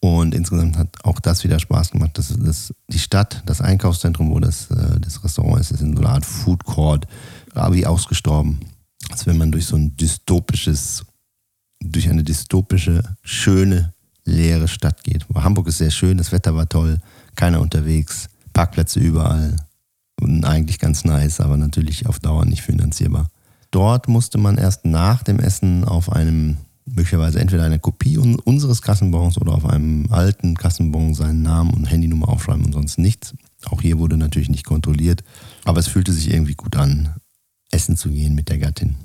Und 0.00 0.34
insgesamt 0.34 0.76
hat 0.76 0.88
auch 1.02 1.18
das 1.18 1.44
wieder 1.44 1.58
Spaß 1.58 1.92
gemacht. 1.92 2.10
Das, 2.14 2.34
das, 2.38 2.74
die 2.88 2.98
Stadt, 2.98 3.42
das 3.46 3.62
Einkaufszentrum, 3.62 4.30
wo 4.30 4.38
das, 4.38 4.70
äh, 4.70 5.00
das 5.00 5.24
Restaurant 5.24 5.60
ist, 5.60 5.70
ist 5.70 5.80
in 5.80 5.96
so 5.96 6.02
einer 6.02 6.10
Art 6.10 6.26
Food 6.26 6.64
Court, 6.64 7.06
wie 7.70 7.86
ausgestorben. 7.86 8.60
Als 9.10 9.26
wenn 9.26 9.38
man 9.38 9.50
durch 9.50 9.66
so 9.66 9.76
ein 9.76 9.96
dystopisches, 9.96 11.04
durch 11.80 12.10
eine 12.10 12.22
dystopische, 12.22 13.02
schöne, 13.22 13.94
leere 14.24 14.68
Stadt 14.68 15.04
geht. 15.04 15.26
Hamburg 15.34 15.68
ist 15.68 15.78
sehr 15.78 15.90
schön, 15.90 16.18
das 16.18 16.32
Wetter 16.32 16.54
war 16.54 16.68
toll, 16.68 16.98
keiner 17.34 17.60
unterwegs, 17.60 18.28
Parkplätze 18.52 19.00
überall. 19.00 19.56
Und 20.20 20.44
eigentlich 20.44 20.78
ganz 20.78 21.04
nice, 21.04 21.40
aber 21.40 21.56
natürlich 21.56 22.06
auf 22.06 22.18
Dauer 22.18 22.44
nicht 22.44 22.62
finanzierbar. 22.62 23.28
Dort 23.70 24.08
musste 24.08 24.38
man 24.38 24.56
erst 24.56 24.84
nach 24.84 25.22
dem 25.22 25.38
Essen 25.38 25.84
auf 25.84 26.12
einem 26.12 26.58
möglicherweise 26.86 27.40
entweder 27.40 27.64
eine 27.64 27.78
Kopie 27.78 28.18
unseres 28.18 28.82
Kassenbons 28.82 29.38
oder 29.38 29.52
auf 29.52 29.64
einem 29.64 30.06
alten 30.10 30.54
Kassenbon 30.56 31.14
seinen 31.14 31.42
Namen 31.42 31.72
und 31.72 31.86
Handynummer 31.86 32.28
aufschreiben 32.28 32.64
und 32.64 32.72
sonst 32.72 32.98
nichts. 32.98 33.34
Auch 33.66 33.80
hier 33.80 33.98
wurde 33.98 34.16
natürlich 34.16 34.50
nicht 34.50 34.66
kontrolliert, 34.66 35.24
aber 35.64 35.80
es 35.80 35.88
fühlte 35.88 36.12
sich 36.12 36.30
irgendwie 36.30 36.54
gut 36.54 36.76
an, 36.76 37.14
essen 37.70 37.96
zu 37.96 38.10
gehen 38.10 38.34
mit 38.34 38.48
der 38.48 38.58
Gattin. 38.58 38.96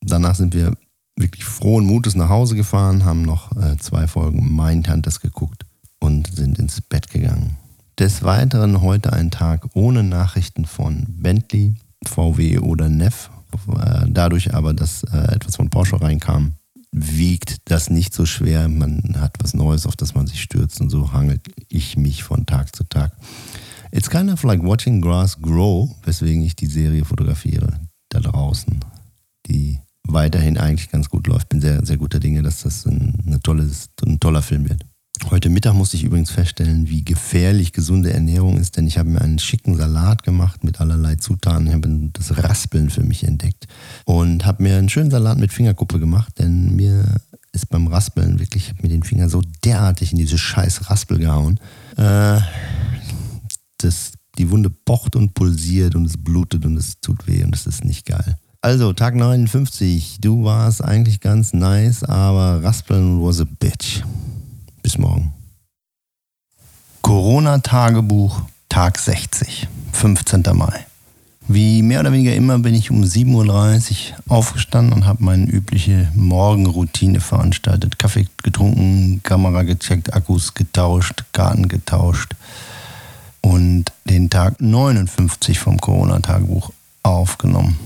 Danach 0.00 0.34
sind 0.34 0.54
wir 0.54 0.74
wirklich 1.16 1.44
frohen 1.44 1.86
Mutes 1.86 2.14
nach 2.14 2.28
Hause 2.28 2.56
gefahren, 2.56 3.04
haben 3.04 3.22
noch 3.22 3.54
äh, 3.56 3.76
zwei 3.78 4.06
Folgen 4.06 4.54
Mindhunters 4.54 5.20
geguckt 5.20 5.64
und 5.98 6.34
sind 6.34 6.58
ins 6.58 6.80
Bett 6.80 7.10
gegangen. 7.10 7.56
Des 7.98 8.22
Weiteren 8.22 8.82
heute 8.82 9.12
ein 9.12 9.30
Tag 9.30 9.68
ohne 9.74 10.02
Nachrichten 10.02 10.66
von 10.66 11.06
Bentley, 11.08 11.74
VW 12.04 12.58
oder 12.58 12.88
Neff. 12.88 13.30
Äh, 13.68 14.06
dadurch 14.08 14.54
aber, 14.54 14.74
dass 14.74 15.02
äh, 15.04 15.34
etwas 15.34 15.56
von 15.56 15.70
Porsche 15.70 16.00
reinkam, 16.00 16.52
wiegt 16.98 17.58
das 17.66 17.90
nicht 17.90 18.14
so 18.14 18.24
schwer. 18.24 18.68
Man 18.68 19.16
hat 19.20 19.36
was 19.40 19.52
Neues, 19.52 19.86
auf 19.86 19.96
das 19.96 20.14
man 20.14 20.26
sich 20.26 20.40
stürzt 20.40 20.80
und 20.80 20.88
so 20.88 21.12
hangelt 21.12 21.42
ich 21.68 21.98
mich 21.98 22.22
von 22.22 22.46
Tag 22.46 22.74
zu 22.74 22.84
Tag. 22.84 23.12
It's 23.92 24.08
kind 24.08 24.30
of 24.30 24.42
like 24.42 24.62
watching 24.62 25.02
grass 25.02 25.40
grow, 25.40 25.94
weswegen 26.04 26.42
ich 26.42 26.56
die 26.56 26.66
Serie 26.66 27.04
fotografiere 27.04 27.80
da 28.08 28.20
draußen, 28.20 28.80
die 29.46 29.78
weiterhin 30.08 30.56
eigentlich 30.56 30.90
ganz 30.90 31.10
gut 31.10 31.26
läuft. 31.26 31.50
Bin 31.50 31.60
sehr, 31.60 31.84
sehr 31.84 31.98
guter 31.98 32.18
Dinge, 32.18 32.42
dass 32.42 32.62
das 32.62 32.86
ein, 32.86 33.22
eine 33.26 33.40
tolles, 33.40 33.90
ein 34.02 34.18
toller 34.18 34.42
Film 34.42 34.66
wird. 34.66 34.82
Heute 35.30 35.48
Mittag 35.48 35.74
musste 35.74 35.96
ich 35.96 36.04
übrigens 36.04 36.30
feststellen, 36.30 36.88
wie 36.88 37.02
gefährlich 37.02 37.72
gesunde 37.72 38.12
Ernährung 38.12 38.58
ist, 38.58 38.76
denn 38.76 38.86
ich 38.86 38.98
habe 38.98 39.08
mir 39.08 39.22
einen 39.22 39.38
schicken 39.38 39.76
Salat 39.76 40.22
gemacht 40.22 40.62
mit 40.62 40.80
allerlei 40.80 41.16
Zutaten. 41.16 41.66
Ich 41.66 41.72
habe 41.72 42.10
das 42.12 42.44
Raspeln 42.44 42.90
für 42.90 43.02
mich 43.02 43.24
entdeckt 43.24 43.66
und 44.04 44.44
habe 44.44 44.62
mir 44.62 44.76
einen 44.76 44.88
schönen 44.88 45.10
Salat 45.10 45.38
mit 45.38 45.52
Fingerkuppe 45.52 45.98
gemacht, 45.98 46.38
denn 46.38 46.76
mir 46.76 47.04
ist 47.52 47.70
beim 47.70 47.88
Raspeln 47.88 48.38
wirklich, 48.38 48.64
ich 48.64 48.68
habe 48.70 48.82
mir 48.82 48.90
den 48.90 49.02
Finger 49.02 49.28
so 49.28 49.42
derartig 49.64 50.12
in 50.12 50.18
diese 50.18 50.38
scheiß 50.38 50.90
Raspel 50.90 51.18
gehauen. 51.18 51.58
Äh, 51.96 52.40
das, 53.78 54.12
die 54.38 54.50
Wunde 54.50 54.70
pocht 54.70 55.16
und 55.16 55.34
pulsiert 55.34 55.94
und 55.96 56.04
es 56.04 56.16
blutet 56.16 56.64
und 56.66 56.76
es 56.76 57.00
tut 57.00 57.26
weh 57.26 57.42
und 57.42 57.56
es 57.56 57.66
ist 57.66 57.84
nicht 57.84 58.06
geil. 58.06 58.36
Also, 58.60 58.92
Tag 58.92 59.14
59. 59.14 60.18
Du 60.20 60.44
warst 60.44 60.84
eigentlich 60.84 61.20
ganz 61.20 61.52
nice, 61.52 62.04
aber 62.04 62.62
Raspeln 62.62 63.22
was 63.22 63.40
a 63.40 63.44
bitch. 63.44 64.02
Bis 64.86 64.98
morgen. 64.98 65.32
Corona-Tagebuch, 67.02 68.42
Tag 68.68 69.00
60, 69.00 69.66
15. 69.90 70.44
Mai. 70.52 70.86
Wie 71.48 71.82
mehr 71.82 71.98
oder 71.98 72.12
weniger 72.12 72.36
immer 72.36 72.60
bin 72.60 72.72
ich 72.72 72.92
um 72.92 73.02
7.30 73.02 73.32
Uhr 73.32 74.32
aufgestanden 74.32 74.92
und 74.92 75.04
habe 75.04 75.24
meine 75.24 75.46
übliche 75.46 76.08
Morgenroutine 76.14 77.18
veranstaltet. 77.18 77.98
Kaffee 77.98 78.28
getrunken, 78.44 79.24
Kamera 79.24 79.64
gecheckt, 79.64 80.14
Akkus 80.14 80.54
getauscht, 80.54 81.24
Garten 81.32 81.66
getauscht 81.66 82.36
und 83.40 83.86
den 84.04 84.30
Tag 84.30 84.60
59 84.60 85.58
vom 85.58 85.80
Corona-Tagebuch 85.80 86.70
aufgenommen. 87.02 87.76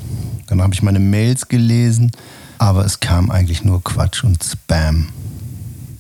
Dann 0.49 0.61
habe 0.61 0.75
ich 0.75 0.83
meine 0.83 1.01
Mails 1.01 1.49
gelesen, 1.49 2.13
aber 2.59 2.85
es 2.85 3.01
kam 3.01 3.31
eigentlich 3.31 3.65
nur 3.65 3.83
Quatsch 3.83 4.23
und 4.23 4.45
Spam. 4.45 5.09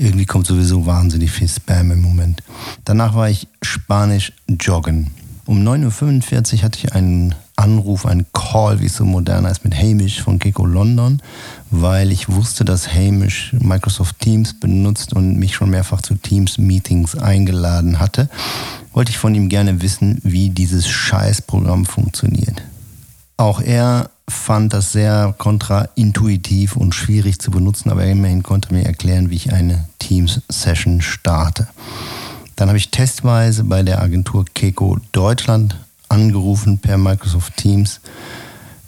Irgendwie 0.00 0.24
kommt 0.24 0.46
sowieso 0.46 0.86
wahnsinnig 0.86 1.30
viel 1.30 1.46
Spam 1.46 1.90
im 1.90 2.00
Moment. 2.00 2.42
Danach 2.86 3.14
war 3.14 3.28
ich 3.28 3.48
Spanisch 3.60 4.32
joggen. 4.48 5.10
Um 5.44 5.62
9.45 5.62 6.54
Uhr 6.54 6.62
hatte 6.62 6.78
ich 6.78 6.94
einen 6.94 7.34
Anruf, 7.54 8.06
einen 8.06 8.24
Call, 8.32 8.80
wie 8.80 8.86
es 8.86 8.96
so 8.96 9.04
modern 9.04 9.46
heißt, 9.46 9.62
mit 9.62 9.76
Hamish 9.76 10.22
von 10.22 10.38
Kiko 10.38 10.64
London, 10.64 11.20
weil 11.70 12.12
ich 12.12 12.30
wusste, 12.30 12.64
dass 12.64 12.94
Hamish 12.94 13.52
Microsoft 13.60 14.18
Teams 14.20 14.58
benutzt 14.58 15.12
und 15.12 15.36
mich 15.36 15.54
schon 15.54 15.68
mehrfach 15.68 16.00
zu 16.00 16.14
Teams-Meetings 16.14 17.18
eingeladen 17.18 18.00
hatte. 18.00 18.30
Wollte 18.94 19.10
ich 19.10 19.18
von 19.18 19.34
ihm 19.34 19.50
gerne 19.50 19.82
wissen, 19.82 20.18
wie 20.24 20.48
dieses 20.48 20.88
Scheißprogramm 20.88 21.84
funktioniert. 21.84 22.62
Auch 23.36 23.60
er 23.60 24.08
fand 24.30 24.72
das 24.72 24.92
sehr 24.92 25.34
kontraintuitiv 25.36 26.76
und 26.76 26.94
schwierig 26.94 27.38
zu 27.38 27.50
benutzen, 27.50 27.90
aber 27.90 28.04
immerhin 28.06 28.42
konnte 28.42 28.72
mir 28.72 28.84
erklären, 28.84 29.30
wie 29.30 29.36
ich 29.36 29.52
eine 29.52 29.88
Teams-Session 29.98 31.00
starte. 31.00 31.68
Dann 32.56 32.68
habe 32.68 32.78
ich 32.78 32.90
testweise 32.90 33.64
bei 33.64 33.82
der 33.82 34.02
Agentur 34.02 34.44
Keiko 34.54 34.98
Deutschland 35.12 35.76
angerufen 36.08 36.78
per 36.78 36.98
Microsoft 36.98 37.56
Teams, 37.56 38.00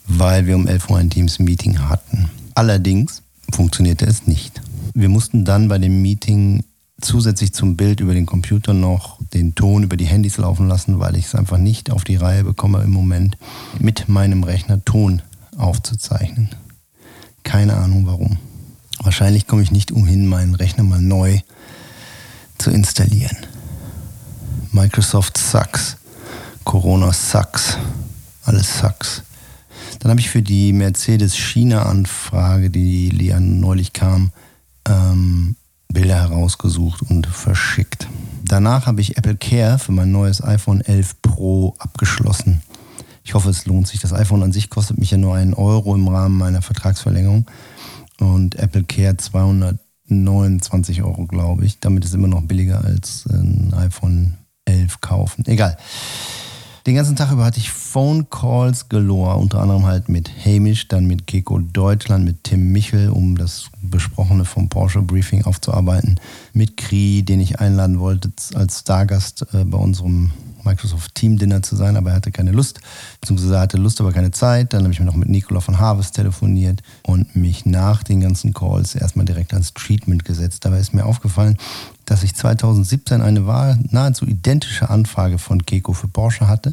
weil 0.06 0.46
wir 0.46 0.56
um 0.56 0.66
11 0.66 0.90
Uhr 0.90 0.98
ein 0.98 1.10
Teams-Meeting 1.10 1.88
hatten. 1.88 2.30
Allerdings 2.54 3.22
funktionierte 3.50 4.06
es 4.06 4.26
nicht. 4.26 4.60
Wir 4.94 5.08
mussten 5.08 5.44
dann 5.44 5.68
bei 5.68 5.78
dem 5.78 6.02
Meeting 6.02 6.64
zusätzlich 7.00 7.52
zum 7.52 7.76
Bild 7.76 8.00
über 8.00 8.14
den 8.14 8.26
Computer 8.26 8.74
noch 8.74 9.18
den 9.32 9.54
Ton 9.54 9.82
über 9.82 9.96
die 9.96 10.04
Handys 10.04 10.36
laufen 10.36 10.68
lassen, 10.68 10.98
weil 10.98 11.16
ich 11.16 11.26
es 11.26 11.34
einfach 11.34 11.58
nicht 11.58 11.90
auf 11.90 12.04
die 12.04 12.16
Reihe 12.16 12.44
bekomme 12.44 12.82
im 12.82 12.90
Moment 12.90 13.36
mit 13.78 14.08
meinem 14.08 14.44
Rechner 14.44 14.84
Ton 14.84 15.22
aufzuzeichnen. 15.62 16.50
Keine 17.42 17.76
Ahnung 17.76 18.06
warum. 18.06 18.38
Wahrscheinlich 19.02 19.46
komme 19.46 19.62
ich 19.62 19.72
nicht 19.72 19.90
umhin, 19.90 20.26
meinen 20.26 20.54
Rechner 20.54 20.84
mal 20.84 21.00
neu 21.00 21.40
zu 22.58 22.70
installieren. 22.70 23.36
Microsoft 24.70 25.38
sucks. 25.38 25.96
Corona 26.64 27.12
sucks. 27.12 27.78
Alles 28.44 28.78
sucks. 28.78 29.22
Dann 29.98 30.10
habe 30.10 30.20
ich 30.20 30.30
für 30.30 30.42
die 30.42 30.72
Mercedes-China-Anfrage, 30.72 32.70
die 32.70 33.10
Lian 33.10 33.60
neulich 33.60 33.92
kam, 33.92 34.32
ähm, 34.88 35.56
Bilder 35.92 36.16
herausgesucht 36.16 37.02
und 37.02 37.26
verschickt. 37.26 38.08
Danach 38.44 38.86
habe 38.86 39.00
ich 39.00 39.16
Apple 39.16 39.36
Care 39.36 39.78
für 39.78 39.92
mein 39.92 40.10
neues 40.10 40.42
iPhone 40.42 40.80
11 40.80 41.22
Pro 41.22 41.74
abgeschlossen. 41.78 42.62
Ich 43.24 43.34
hoffe, 43.34 43.50
es 43.50 43.66
lohnt 43.66 43.86
sich. 43.88 44.00
Das 44.00 44.12
iPhone 44.12 44.42
an 44.42 44.52
sich 44.52 44.70
kostet 44.70 44.98
mich 44.98 45.10
ja 45.10 45.18
nur 45.18 45.34
einen 45.34 45.54
Euro 45.54 45.94
im 45.94 46.08
Rahmen 46.08 46.38
meiner 46.38 46.62
Vertragsverlängerung 46.62 47.46
und 48.18 48.56
Apple 48.56 48.84
Care 48.84 49.16
229 49.16 51.02
Euro, 51.02 51.26
glaube 51.26 51.64
ich. 51.64 51.80
Damit 51.80 52.04
ist 52.04 52.10
es 52.10 52.14
immer 52.14 52.28
noch 52.28 52.42
billiger 52.42 52.84
als 52.84 53.26
ein 53.26 53.72
iPhone 53.74 54.34
11 54.64 55.00
kaufen. 55.00 55.44
Egal. 55.46 55.76
Den 56.86 56.96
ganzen 56.96 57.14
Tag 57.14 57.30
über 57.30 57.44
hatte 57.44 57.60
ich 57.60 57.70
Phone 57.70 58.28
Calls 58.28 58.88
galore, 58.88 59.36
unter 59.36 59.60
anderem 59.60 59.86
halt 59.86 60.08
mit 60.08 60.28
Hamish, 60.44 60.88
dann 60.88 61.06
mit 61.06 61.28
Keko 61.28 61.60
Deutschland, 61.60 62.24
mit 62.24 62.42
Tim 62.42 62.72
Michel, 62.72 63.08
um 63.08 63.38
das 63.38 63.70
Besprochene 63.80 64.44
vom 64.44 64.68
Porsche 64.68 65.00
Briefing 65.00 65.44
aufzuarbeiten, 65.44 66.18
mit 66.52 66.76
Kri, 66.76 67.22
den 67.22 67.40
ich 67.40 67.60
einladen 67.60 68.00
wollte 68.00 68.32
als 68.54 68.80
Stargast 68.80 69.46
äh, 69.52 69.64
bei 69.64 69.78
unserem 69.78 70.32
Microsoft 70.64 71.14
Team 71.14 71.38
Dinner 71.38 71.62
zu 71.62 71.76
sein, 71.76 71.96
aber 71.96 72.10
er 72.10 72.16
hatte 72.16 72.32
keine 72.32 72.52
Lust, 72.52 72.80
beziehungsweise 73.20 73.54
er 73.54 73.60
hatte 73.60 73.76
Lust, 73.76 74.00
aber 74.00 74.12
keine 74.12 74.30
Zeit. 74.30 74.72
Dann 74.72 74.82
habe 74.82 74.92
ich 74.92 75.00
mir 75.00 75.06
noch 75.06 75.14
mit 75.14 75.28
Nicola 75.28 75.60
von 75.60 75.78
Harvest 75.78 76.14
telefoniert 76.14 76.82
und 77.02 77.34
mich 77.36 77.66
nach 77.66 78.02
den 78.02 78.20
ganzen 78.20 78.52
Calls 78.52 78.94
erstmal 78.94 79.24
direkt 79.24 79.52
ans 79.52 79.74
Treatment 79.74 80.24
gesetzt. 80.24 80.64
Dabei 80.64 80.78
ist 80.78 80.94
mir 80.94 81.04
aufgefallen, 81.04 81.56
dass 82.04 82.22
ich 82.22 82.34
2017 82.34 83.22
eine 83.22 83.40
nahezu 83.90 84.26
identische 84.26 84.90
Anfrage 84.90 85.38
von 85.38 85.64
Keiko 85.64 85.92
für 85.92 86.08
Porsche 86.08 86.48
hatte, 86.48 86.72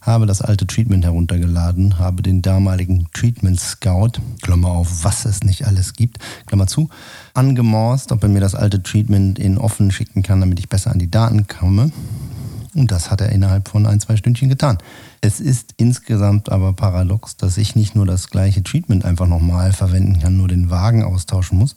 habe 0.00 0.26
das 0.26 0.40
alte 0.40 0.66
Treatment 0.66 1.04
heruntergeladen, 1.04 1.98
habe 1.98 2.22
den 2.22 2.42
damaligen 2.42 3.06
Treatment 3.12 3.60
Scout, 3.60 4.12
Klammer 4.42 4.70
auf, 4.70 5.04
was 5.04 5.26
es 5.26 5.42
nicht 5.42 5.66
alles 5.66 5.92
gibt, 5.92 6.18
Klammer 6.46 6.66
zu, 6.66 6.88
angemorst, 7.34 8.10
ob 8.12 8.22
er 8.22 8.28
mir 8.28 8.40
das 8.40 8.54
alte 8.54 8.82
Treatment 8.82 9.38
in 9.38 9.58
offen 9.58 9.90
schicken 9.90 10.22
kann, 10.22 10.40
damit 10.40 10.58
ich 10.58 10.68
besser 10.68 10.90
an 10.90 10.98
die 10.98 11.10
Daten 11.10 11.46
komme. 11.46 11.92
Und 12.74 12.90
das 12.90 13.10
hat 13.10 13.20
er 13.20 13.30
innerhalb 13.30 13.68
von 13.68 13.86
ein, 13.86 14.00
zwei 14.00 14.16
Stündchen 14.16 14.48
getan. 14.48 14.78
Es 15.20 15.40
ist 15.40 15.74
insgesamt 15.76 16.50
aber 16.50 16.72
paradox, 16.72 17.36
dass 17.36 17.58
ich 17.58 17.74
nicht 17.74 17.96
nur 17.96 18.06
das 18.06 18.30
gleiche 18.30 18.62
Treatment 18.62 19.04
einfach 19.04 19.26
nochmal 19.26 19.72
verwenden 19.72 20.20
kann, 20.20 20.36
nur 20.36 20.48
den 20.48 20.70
Wagen 20.70 21.02
austauschen 21.02 21.58
muss, 21.58 21.76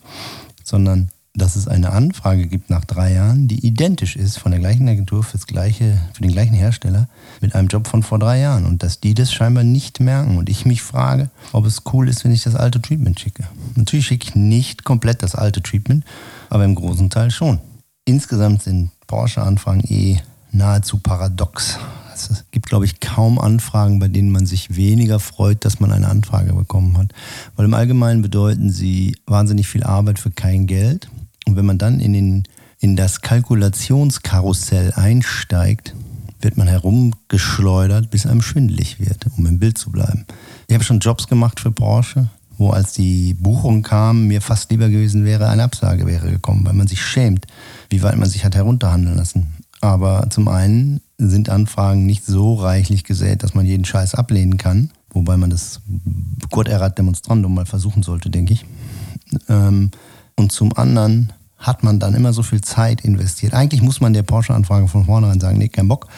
sondern 0.62 1.10
dass 1.36 1.56
es 1.56 1.66
eine 1.66 1.90
Anfrage 1.90 2.46
gibt 2.46 2.70
nach 2.70 2.84
drei 2.84 3.12
Jahren, 3.12 3.48
die 3.48 3.66
identisch 3.66 4.14
ist 4.14 4.38
von 4.38 4.52
der 4.52 4.60
gleichen 4.60 4.88
Agentur 4.88 5.24
fürs 5.24 5.48
gleiche, 5.48 6.00
für 6.12 6.22
den 6.22 6.30
gleichen 6.30 6.54
Hersteller 6.54 7.08
mit 7.40 7.56
einem 7.56 7.66
Job 7.66 7.88
von 7.88 8.04
vor 8.04 8.20
drei 8.20 8.38
Jahren 8.38 8.64
und 8.64 8.84
dass 8.84 9.00
die 9.00 9.14
das 9.14 9.32
scheinbar 9.32 9.64
nicht 9.64 9.98
merken 9.98 10.38
und 10.38 10.48
ich 10.48 10.64
mich 10.64 10.82
frage, 10.82 11.30
ob 11.52 11.66
es 11.66 11.82
cool 11.92 12.08
ist, 12.08 12.24
wenn 12.24 12.30
ich 12.30 12.44
das 12.44 12.54
alte 12.54 12.80
Treatment 12.80 13.18
schicke. 13.18 13.48
Natürlich 13.74 14.06
schicke 14.06 14.28
ich 14.28 14.34
nicht 14.36 14.84
komplett 14.84 15.24
das 15.24 15.34
alte 15.34 15.60
Treatment, 15.60 16.04
aber 16.50 16.64
im 16.64 16.76
großen 16.76 17.10
Teil 17.10 17.32
schon. 17.32 17.58
Insgesamt 18.04 18.62
sind 18.62 18.90
Porsche-Anfragen 19.08 19.82
eh 19.88 20.20
nahezu 20.54 20.98
paradox. 20.98 21.78
Es 22.14 22.44
gibt, 22.52 22.66
glaube 22.66 22.84
ich, 22.84 23.00
kaum 23.00 23.40
Anfragen, 23.40 23.98
bei 23.98 24.08
denen 24.08 24.30
man 24.30 24.46
sich 24.46 24.76
weniger 24.76 25.18
freut, 25.18 25.64
dass 25.64 25.80
man 25.80 25.90
eine 25.90 26.08
Anfrage 26.08 26.52
bekommen 26.54 26.96
hat. 26.96 27.12
Weil 27.56 27.66
im 27.66 27.74
Allgemeinen 27.74 28.22
bedeuten 28.22 28.70
sie 28.70 29.16
wahnsinnig 29.26 29.66
viel 29.66 29.82
Arbeit 29.82 30.20
für 30.20 30.30
kein 30.30 30.66
Geld. 30.66 31.08
Und 31.44 31.56
wenn 31.56 31.66
man 31.66 31.78
dann 31.78 31.98
in, 31.98 32.12
den, 32.12 32.44
in 32.78 32.94
das 32.94 33.20
Kalkulationskarussell 33.20 34.92
einsteigt, 34.94 35.94
wird 36.40 36.56
man 36.56 36.68
herumgeschleudert, 36.68 38.10
bis 38.10 38.26
einem 38.26 38.42
schwindelig 38.42 39.00
wird, 39.00 39.26
um 39.36 39.46
im 39.46 39.58
Bild 39.58 39.76
zu 39.76 39.90
bleiben. 39.90 40.24
Ich 40.68 40.74
habe 40.74 40.84
schon 40.84 41.00
Jobs 41.00 41.26
gemacht 41.26 41.58
für 41.58 41.72
Porsche, 41.72 42.28
wo 42.58 42.70
als 42.70 42.92
die 42.92 43.34
Buchung 43.34 43.82
kam, 43.82 44.28
mir 44.28 44.40
fast 44.40 44.70
lieber 44.70 44.88
gewesen 44.88 45.24
wäre, 45.24 45.48
eine 45.48 45.64
Absage 45.64 46.06
wäre 46.06 46.30
gekommen, 46.30 46.64
weil 46.64 46.74
man 46.74 46.86
sich 46.86 47.04
schämt, 47.04 47.46
wie 47.90 48.02
weit 48.02 48.16
man 48.16 48.28
sich 48.28 48.44
hat 48.44 48.54
herunterhandeln 48.54 49.16
lassen. 49.16 49.63
Aber 49.84 50.30
zum 50.30 50.48
einen 50.48 51.02
sind 51.18 51.50
Anfragen 51.50 52.06
nicht 52.06 52.24
so 52.24 52.54
reichlich 52.54 53.04
gesät, 53.04 53.42
dass 53.42 53.52
man 53.52 53.66
jeden 53.66 53.84
Scheiß 53.84 54.14
ablehnen 54.14 54.56
kann, 54.56 54.90
wobei 55.10 55.36
man 55.36 55.50
das 55.50 55.82
Gott 56.50 56.68
erat 56.68 56.96
demonstrandum 56.96 57.54
mal 57.54 57.66
versuchen 57.66 58.02
sollte, 58.02 58.30
denke 58.30 58.54
ich. 58.54 58.64
Ähm, 59.46 59.90
und 60.36 60.52
zum 60.52 60.74
anderen 60.74 61.34
hat 61.58 61.84
man 61.84 61.98
dann 61.98 62.14
immer 62.14 62.32
so 62.32 62.42
viel 62.42 62.62
Zeit 62.62 63.02
investiert. 63.02 63.52
Eigentlich 63.52 63.82
muss 63.82 64.00
man 64.00 64.14
der 64.14 64.22
Porsche-Anfrage 64.22 64.88
von 64.88 65.04
vornherein 65.04 65.38
sagen, 65.38 65.58
nee, 65.58 65.68
kein 65.68 65.88
Bock. 65.88 66.08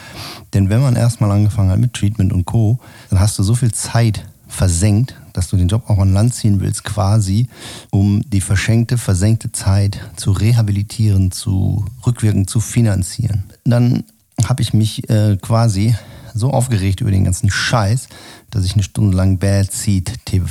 Denn 0.53 0.69
wenn 0.69 0.81
man 0.81 0.95
erstmal 0.95 1.31
angefangen 1.31 1.69
hat 1.69 1.79
mit 1.79 1.93
Treatment 1.93 2.31
und 2.31 2.45
Co., 2.45 2.79
dann 3.09 3.19
hast 3.19 3.37
du 3.37 3.43
so 3.43 3.53
viel 3.53 3.73
Zeit 3.73 4.23
versenkt, 4.47 5.13
dass 5.33 5.49
du 5.49 5.57
den 5.57 5.67
Job 5.67 5.89
auch 5.89 5.99
an 5.99 6.13
Land 6.13 6.33
ziehen 6.33 6.61
willst, 6.61 6.85
quasi, 6.85 7.47
um 7.91 8.21
die 8.29 8.41
verschenkte, 8.41 8.97
versenkte 8.97 9.51
Zeit 9.51 9.99
zu 10.15 10.31
rehabilitieren, 10.31 11.31
zu 11.31 11.85
rückwirkend 12.05 12.49
zu 12.49 12.59
finanzieren. 12.59 13.43
Dann 13.69 14.03
habe 14.45 14.61
ich 14.61 14.73
mich 14.73 15.09
äh, 15.09 15.37
quasi 15.41 15.95
so 16.33 16.51
aufgeregt 16.51 17.01
über 17.01 17.09
den 17.09 17.23
ganzen 17.23 17.49
Scheiß, 17.49 18.07
dass 18.51 18.63
ich 18.63 18.73
eine 18.73 18.83
Stunde 18.83 19.17
lang 19.17 19.39
Bad 19.39 19.71
Seed 19.71 20.13
TV 20.25 20.47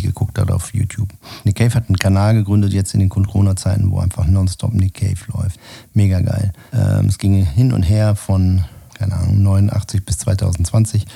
geguckt 0.00 0.38
habe 0.38 0.54
auf 0.54 0.72
YouTube. 0.72 1.08
Nick 1.44 1.56
Cave 1.56 1.74
hat 1.74 1.88
einen 1.88 1.98
Kanal 1.98 2.34
gegründet 2.34 2.72
jetzt 2.72 2.94
in 2.94 3.00
den 3.00 3.08
Corona-Zeiten, 3.08 3.90
wo 3.90 3.98
einfach 3.98 4.26
nonstop 4.26 4.72
Nick 4.72 4.94
Cave 4.94 5.18
läuft. 5.32 5.58
Mega 5.94 6.20
geil. 6.20 6.52
Ähm, 6.72 7.06
es 7.06 7.18
ging 7.18 7.44
hin 7.44 7.72
und 7.72 7.82
her 7.82 8.14
von, 8.14 8.64
keine 8.94 9.14
Ahnung, 9.14 9.42
89 9.42 10.04
bis 10.04 10.18
2020 10.18 11.06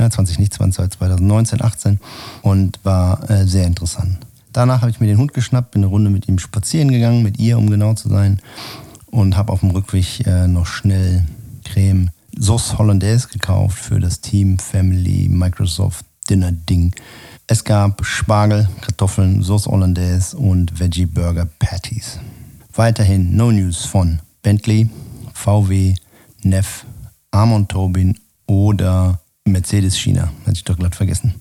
ja, 0.00 0.10
20 0.10 0.38
nicht, 0.38 0.54
20, 0.54 0.92
2019, 0.92 1.62
18 1.62 2.00
und 2.42 2.80
war 2.84 3.28
äh, 3.30 3.46
sehr 3.46 3.66
interessant. 3.66 4.18
Danach 4.52 4.80
habe 4.80 4.90
ich 4.90 4.98
mir 4.98 5.06
den 5.06 5.18
Hund 5.18 5.34
geschnappt, 5.34 5.72
bin 5.72 5.82
eine 5.82 5.90
Runde 5.90 6.10
mit 6.10 6.26
ihm 6.26 6.38
spazieren 6.38 6.90
gegangen, 6.90 7.22
mit 7.22 7.38
ihr, 7.38 7.58
um 7.58 7.70
genau 7.70 7.94
zu 7.94 8.08
sein, 8.08 8.40
und 9.10 9.36
habe 9.36 9.52
auf 9.52 9.60
dem 9.60 9.70
Rückweg 9.70 10.26
äh, 10.26 10.46
noch 10.46 10.66
schnell 10.66 11.26
Creme 11.64 12.10
Sauce 12.38 12.78
Hollandaise 12.78 13.28
gekauft 13.28 13.78
für 13.78 14.00
das 14.00 14.20
Team 14.20 14.58
Family 14.58 15.28
Microsoft 15.28 16.04
Dinner 16.28 16.52
Ding. 16.52 16.94
Es 17.46 17.64
gab 17.64 18.04
Spargel, 18.04 18.68
Kartoffeln, 18.80 19.42
Sauce 19.42 19.66
Hollandaise 19.66 20.36
und 20.36 20.78
Veggie 20.78 21.06
Burger 21.06 21.48
Patties. 21.58 22.18
Weiterhin 22.74 23.34
No 23.36 23.50
News 23.50 23.84
von 23.84 24.20
Bentley, 24.42 24.88
VW, 25.34 25.94
Neff, 26.42 26.86
Amon 27.32 27.66
Tobin 27.66 28.18
oder 28.46 29.20
Mercedes 29.44 29.98
China, 29.98 30.32
hatte 30.42 30.52
ich 30.54 30.64
doch 30.64 30.76
glatt 30.78 30.94
vergessen. 30.94 31.34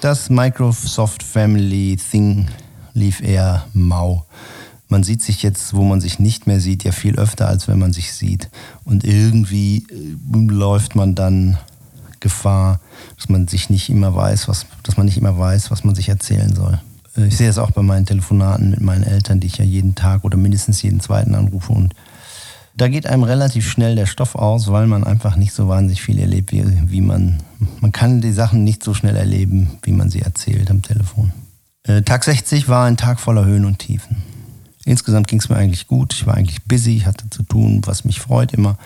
Das 0.00 0.30
Microsoft 0.30 1.24
Family 1.24 1.96
Thing 1.96 2.48
lief 2.94 3.20
eher 3.20 3.66
mau. 3.72 4.26
Man 4.88 5.02
sieht 5.02 5.22
sich 5.22 5.42
jetzt, 5.42 5.74
wo 5.74 5.84
man 5.84 6.00
sich 6.00 6.18
nicht 6.18 6.46
mehr 6.46 6.60
sieht, 6.60 6.84
ja 6.84 6.92
viel 6.92 7.16
öfter, 7.16 7.46
als 7.48 7.68
wenn 7.68 7.78
man 7.78 7.92
sich 7.92 8.12
sieht. 8.12 8.48
Und 8.84 9.04
irgendwie 9.04 9.86
äh, 9.90 10.38
läuft 10.50 10.96
man 10.96 11.14
dann 11.14 11.58
Gefahr, 12.20 12.80
dass 13.16 13.28
man 13.28 13.46
sich 13.46 13.70
nicht 13.70 13.90
immer 13.90 14.14
weiß, 14.14 14.48
was, 14.48 14.66
dass 14.82 14.96
man 14.96 15.06
nicht 15.06 15.18
immer 15.18 15.38
weiß, 15.38 15.70
was 15.70 15.84
man 15.84 15.94
sich 15.94 16.08
erzählen 16.08 16.54
soll. 16.54 16.80
Äh, 17.16 17.26
ich 17.26 17.36
sehe 17.36 17.48
es 17.48 17.58
auch 17.58 17.70
bei 17.70 17.82
meinen 17.82 18.06
Telefonaten 18.06 18.70
mit 18.70 18.80
meinen 18.80 19.04
Eltern, 19.04 19.40
die 19.40 19.46
ich 19.46 19.58
ja 19.58 19.64
jeden 19.64 19.94
Tag 19.94 20.24
oder 20.24 20.36
mindestens 20.36 20.82
jeden 20.82 21.00
zweiten 21.00 21.34
anrufe 21.34 21.72
und 21.72 21.94
da 22.78 22.86
geht 22.86 23.08
einem 23.08 23.24
relativ 23.24 23.68
schnell 23.68 23.96
der 23.96 24.06
Stoff 24.06 24.36
aus, 24.36 24.70
weil 24.70 24.86
man 24.86 25.02
einfach 25.02 25.34
nicht 25.34 25.52
so 25.52 25.66
wahnsinnig 25.68 26.00
viel 26.00 26.20
erlebt, 26.20 26.52
wie, 26.52 26.64
wie 26.86 27.00
man. 27.00 27.42
Man 27.80 27.90
kann 27.90 28.20
die 28.20 28.30
Sachen 28.30 28.62
nicht 28.62 28.84
so 28.84 28.94
schnell 28.94 29.16
erleben, 29.16 29.78
wie 29.82 29.90
man 29.90 30.10
sie 30.10 30.22
erzählt 30.22 30.70
am 30.70 30.82
Telefon. 30.82 31.32
Äh, 31.82 32.02
Tag 32.02 32.22
60 32.22 32.68
war 32.68 32.86
ein 32.86 32.96
Tag 32.96 33.18
voller 33.18 33.44
Höhen 33.44 33.64
und 33.64 33.80
Tiefen. 33.80 34.18
Insgesamt 34.88 35.28
ging 35.28 35.38
es 35.38 35.48
mir 35.48 35.56
eigentlich 35.56 35.86
gut. 35.86 36.14
Ich 36.14 36.26
war 36.26 36.34
eigentlich 36.34 36.64
busy, 36.64 36.96
ich 36.96 37.06
hatte 37.06 37.28
zu 37.30 37.42
tun, 37.42 37.82
was 37.84 38.04
mich 38.04 38.20
freut 38.20 38.52
immer. 38.52 38.78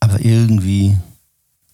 Aber 0.00 0.24
irgendwie 0.24 0.96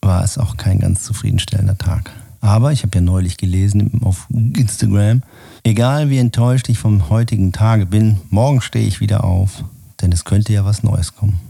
war 0.01 0.23
es 0.23 0.39
auch 0.39 0.57
kein 0.57 0.81
ganz 0.81 1.03
zufriedenstellender 1.05 1.79
Tag. 1.79 2.11
Aber 2.41 2.73
ich 2.73 2.83
habe 2.83 2.97
ja 2.97 3.01
neulich 3.01 3.37
gelesen 3.37 4.01
auf 4.05 4.29
Instagram, 4.31 5.23
egal 5.65 6.09
wie 6.09 6.19
enttäuscht 6.19 6.69
ich 6.69 6.79
vom 6.79 7.09
heutigen 7.09 7.53
Tage 7.53 7.85
bin, 7.85 8.19
morgen 8.31 8.61
stehe 8.61 8.87
ich 8.87 9.01
wieder 9.01 9.25
auf 9.25 9.65
denn 10.01 10.13
es 10.13 10.25
könnte 10.25 10.53
ja 10.53 10.65
was 10.65 10.83
Neues 10.83 11.15
kommen. 11.15 11.41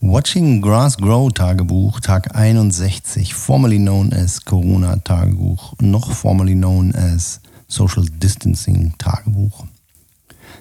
Watching 0.00 0.62
Grass 0.62 0.96
Grow 0.96 1.32
Tagebuch, 1.32 1.98
Tag 2.00 2.36
61, 2.36 3.34
formerly 3.34 3.78
known 3.78 4.12
as 4.12 4.44
Corona 4.44 4.96
Tagebuch, 4.96 5.74
noch 5.80 6.12
formerly 6.12 6.54
known 6.54 6.94
as 6.94 7.40
Social 7.68 8.04
Distancing 8.04 8.94
Tagebuch. 8.98 9.66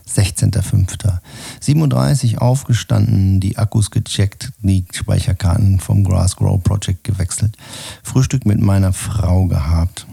16.05. 0.07 1.19
37 1.59 2.39
aufgestanden, 2.39 3.39
die 3.39 3.57
Akkus 3.57 3.91
gecheckt, 3.91 4.51
die 4.61 4.85
Speicherkarten 4.91 5.79
vom 5.79 6.03
Grass 6.03 6.35
Grow 6.35 6.61
Project 6.61 7.03
gewechselt, 7.03 7.57
Frühstück 8.03 8.45
mit 8.45 8.59
meiner 8.59 8.93
Frau 8.93 9.45
gehabt, 9.45 10.07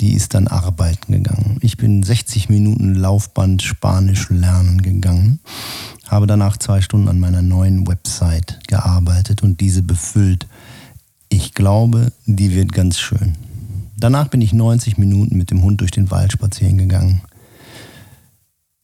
die 0.00 0.14
ist 0.14 0.34
dann 0.34 0.46
arbeiten 0.46 1.12
gegangen. 1.12 1.58
Ich 1.60 1.76
bin 1.76 2.02
60 2.02 2.48
Minuten 2.48 2.94
Laufband 2.94 3.62
Spanisch 3.62 4.30
lernen 4.30 4.82
gegangen, 4.82 5.40
habe 6.06 6.26
danach 6.26 6.56
zwei 6.56 6.80
Stunden 6.80 7.08
an 7.08 7.18
meiner 7.18 7.42
neuen 7.42 7.86
Website 7.86 8.60
gearbeitet 8.68 9.42
und 9.42 9.60
diese 9.60 9.82
befüllt. 9.82 10.46
Ich 11.28 11.54
glaube, 11.54 12.12
die 12.26 12.54
wird 12.54 12.72
ganz 12.72 12.98
schön. 12.98 13.36
Danach 14.00 14.28
bin 14.28 14.40
ich 14.40 14.52
90 14.52 14.96
Minuten 14.96 15.36
mit 15.36 15.50
dem 15.50 15.62
Hund 15.62 15.80
durch 15.80 15.90
den 15.90 16.10
Wald 16.12 16.32
spazieren 16.32 16.78
gegangen. 16.78 17.20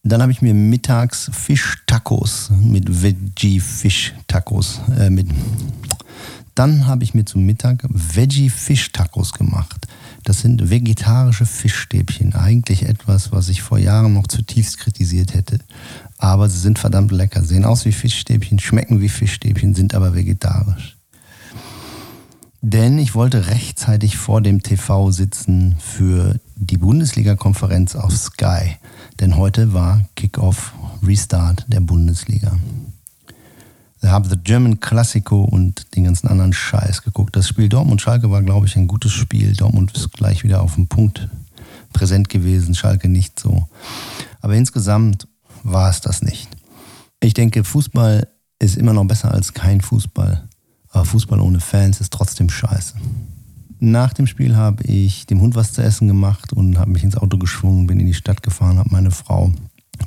Dann 0.03 0.21
habe 0.21 0.33
ich 0.33 0.43
mir 0.43 0.55
mittags 0.55 1.31
Fisch-Tacos 1.33 2.51
mit 2.61 3.03
Veggie-Fisch-Tacos 3.03 4.81
äh, 4.99 5.11
mit. 5.11 5.29
Dann 6.57 6.87
habe 6.87 7.05
ich 7.05 7.15
mir 7.15 7.25
zum 7.25 7.47
Mittag 7.47 7.85
Veggie-Fisch-Tacos 7.89 9.33
gemacht. 9.33 9.87
Das 10.25 10.41
sind 10.41 10.69
vegetarische 10.69 11.47
Fischstäbchen. 11.47 12.35
Eigentlich 12.35 12.83
etwas, 12.83 13.31
was 13.31 13.49
ich 13.49 13.63
vor 13.63 13.79
Jahren 13.79 14.15
noch 14.15 14.27
zutiefst 14.27 14.79
kritisiert 14.79 15.33
hätte. 15.33 15.61
Aber 16.19 16.49
sie 16.49 16.59
sind 16.59 16.79
verdammt 16.79 17.13
lecker. 17.13 17.45
Sehen 17.45 17.65
aus 17.65 17.85
wie 17.85 17.93
Fischstäbchen, 17.93 18.59
schmecken 18.59 19.01
wie 19.01 19.09
Fischstäbchen, 19.09 19.75
sind 19.75 19.95
aber 19.95 20.15
vegetarisch. 20.15 20.94
Denn 22.67 22.99
ich 22.99 23.15
wollte 23.15 23.49
rechtzeitig 23.49 24.17
vor 24.17 24.41
dem 24.41 24.63
TV 24.63 25.11
sitzen 25.11 25.77
für 25.79 26.41
die 26.57 26.79
Bundesliga-Konferenz 26.79 27.95
auf 27.95 28.17
Sky. 28.17 28.77
Denn 29.21 29.37
heute 29.37 29.75
war 29.75 30.07
Kickoff, 30.17 30.73
Restart 31.03 31.67
der 31.69 31.81
Bundesliga. 31.81 32.57
Ich 34.01 34.09
habe 34.09 34.31
The 34.31 34.39
German 34.43 34.81
Classico 34.81 35.45
und 35.45 35.95
den 35.95 36.05
ganzen 36.05 36.27
anderen 36.29 36.55
Scheiß 36.55 37.03
geguckt. 37.03 37.37
Das 37.37 37.49
Spiel 37.49 37.69
Dortmund-Schalke 37.69 38.31
war, 38.31 38.41
glaube 38.41 38.67
ich, 38.67 38.77
ein 38.77 38.89
gutes 38.89 39.13
Spiel. 39.13 39.53
Dortmund 39.55 39.95
ist 39.95 40.13
gleich 40.13 40.43
wieder 40.43 40.63
auf 40.63 40.77
dem 40.77 40.87
Punkt 40.87 41.29
präsent 41.93 42.31
gewesen, 42.31 42.75
Schalke 42.75 43.11
nicht 43.11 43.39
so. 43.39 43.69
Aber 44.41 44.55
insgesamt 44.55 45.29
war 45.65 45.91
es 45.91 46.01
das 46.01 46.23
nicht. 46.23 46.49
Ich 47.21 47.35
denke, 47.35 47.63
Fußball 47.63 48.27
ist 48.59 48.79
immer 48.79 48.95
noch 48.95 49.05
besser 49.05 49.33
als 49.33 49.53
kein 49.53 49.83
Fußball. 49.83 50.49
Aber 50.95 51.05
Fußball 51.05 51.41
ohne 51.41 51.61
Fans 51.61 52.01
ist 52.01 52.13
trotzdem 52.13 52.49
scheiße. 52.49 52.95
Nach 53.81 54.13
dem 54.13 54.27
Spiel 54.27 54.57
habe 54.57 54.85
ich 54.85 55.27
dem 55.27 55.41
Hund 55.41 55.57
was 55.57 55.73
zu 55.73 55.83
essen 55.83 56.07
gemacht 56.09 56.53
und 56.53 56.79
habe 56.79 56.93
mich 56.93 57.03
ins 57.03 57.17
Auto 57.17 57.37
geschwungen, 57.37 57.87
bin 57.87 58.01
in 58.01 58.07
die 58.07 58.15
Stadt 58.15 58.43
gefahren, 58.43 58.79
habe 58.79 58.91
meine 58.93 59.11
Frau 59.11 59.53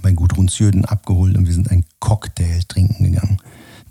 bei 0.01 0.13
Gudrun 0.13 0.47
Sjöden 0.47 0.85
abgeholt 0.85 1.37
und 1.37 1.45
wir 1.45 1.53
sind 1.53 1.69
ein 1.69 1.83
Cocktail 1.99 2.61
trinken 2.67 3.03
gegangen. 3.03 3.37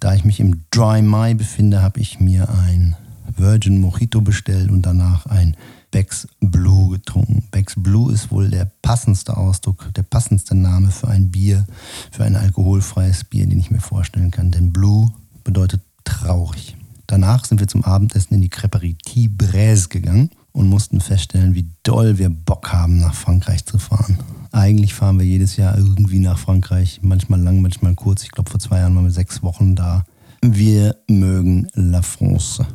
Da 0.00 0.14
ich 0.14 0.24
mich 0.24 0.40
im 0.40 0.64
Dry 0.70 1.02
Mai 1.02 1.34
befinde, 1.34 1.82
habe 1.82 2.00
ich 2.00 2.18
mir 2.18 2.48
ein 2.48 2.96
Virgin 3.36 3.78
Mojito 3.78 4.22
bestellt 4.22 4.70
und 4.70 4.82
danach 4.82 5.26
ein 5.26 5.56
Becks 5.90 6.26
Blue 6.40 6.90
getrunken. 6.90 7.44
Becks 7.50 7.74
Blue 7.76 8.12
ist 8.12 8.30
wohl 8.30 8.48
der 8.48 8.70
passendste 8.82 9.36
Ausdruck, 9.36 9.92
der 9.94 10.02
passendste 10.02 10.54
Name 10.54 10.90
für 10.90 11.08
ein 11.08 11.30
Bier, 11.30 11.66
für 12.10 12.24
ein 12.24 12.36
alkoholfreies 12.36 13.24
Bier, 13.24 13.46
den 13.46 13.58
ich 13.58 13.70
mir 13.70 13.80
vorstellen 13.80 14.30
kann. 14.30 14.50
Denn 14.50 14.72
Blue 14.72 15.12
bedeutet 15.44 15.82
traurig. 16.04 16.76
Danach 17.06 17.44
sind 17.44 17.60
wir 17.60 17.68
zum 17.68 17.84
Abendessen 17.84 18.34
in 18.34 18.40
die 18.40 18.48
Creperie 18.48 18.96
Braise 19.28 19.88
gegangen 19.88 20.30
und 20.52 20.68
mussten 20.68 21.00
feststellen, 21.00 21.54
wie 21.54 21.68
doll 21.82 22.18
wir 22.18 22.30
Bock 22.30 22.72
haben, 22.72 22.98
nach 22.98 23.14
Frankreich 23.14 23.64
zu 23.64 23.78
fahren. 23.78 24.18
Eigentlich 24.52 24.94
fahren 24.94 25.18
wir 25.18 25.26
jedes 25.26 25.56
Jahr 25.56 25.76
irgendwie 25.76 26.18
nach 26.18 26.38
Frankreich, 26.38 27.00
manchmal 27.02 27.40
lang, 27.40 27.60
manchmal 27.60 27.94
kurz. 27.94 28.22
Ich 28.22 28.30
glaube, 28.30 28.50
vor 28.50 28.58
zwei 28.58 28.78
Jahren 28.78 28.94
waren 28.96 29.04
wir 29.04 29.10
sechs 29.10 29.42
Wochen 29.42 29.76
da. 29.76 30.04
Wir 30.40 30.96
mögen 31.08 31.68
La 31.74 32.02
France. 32.02 32.66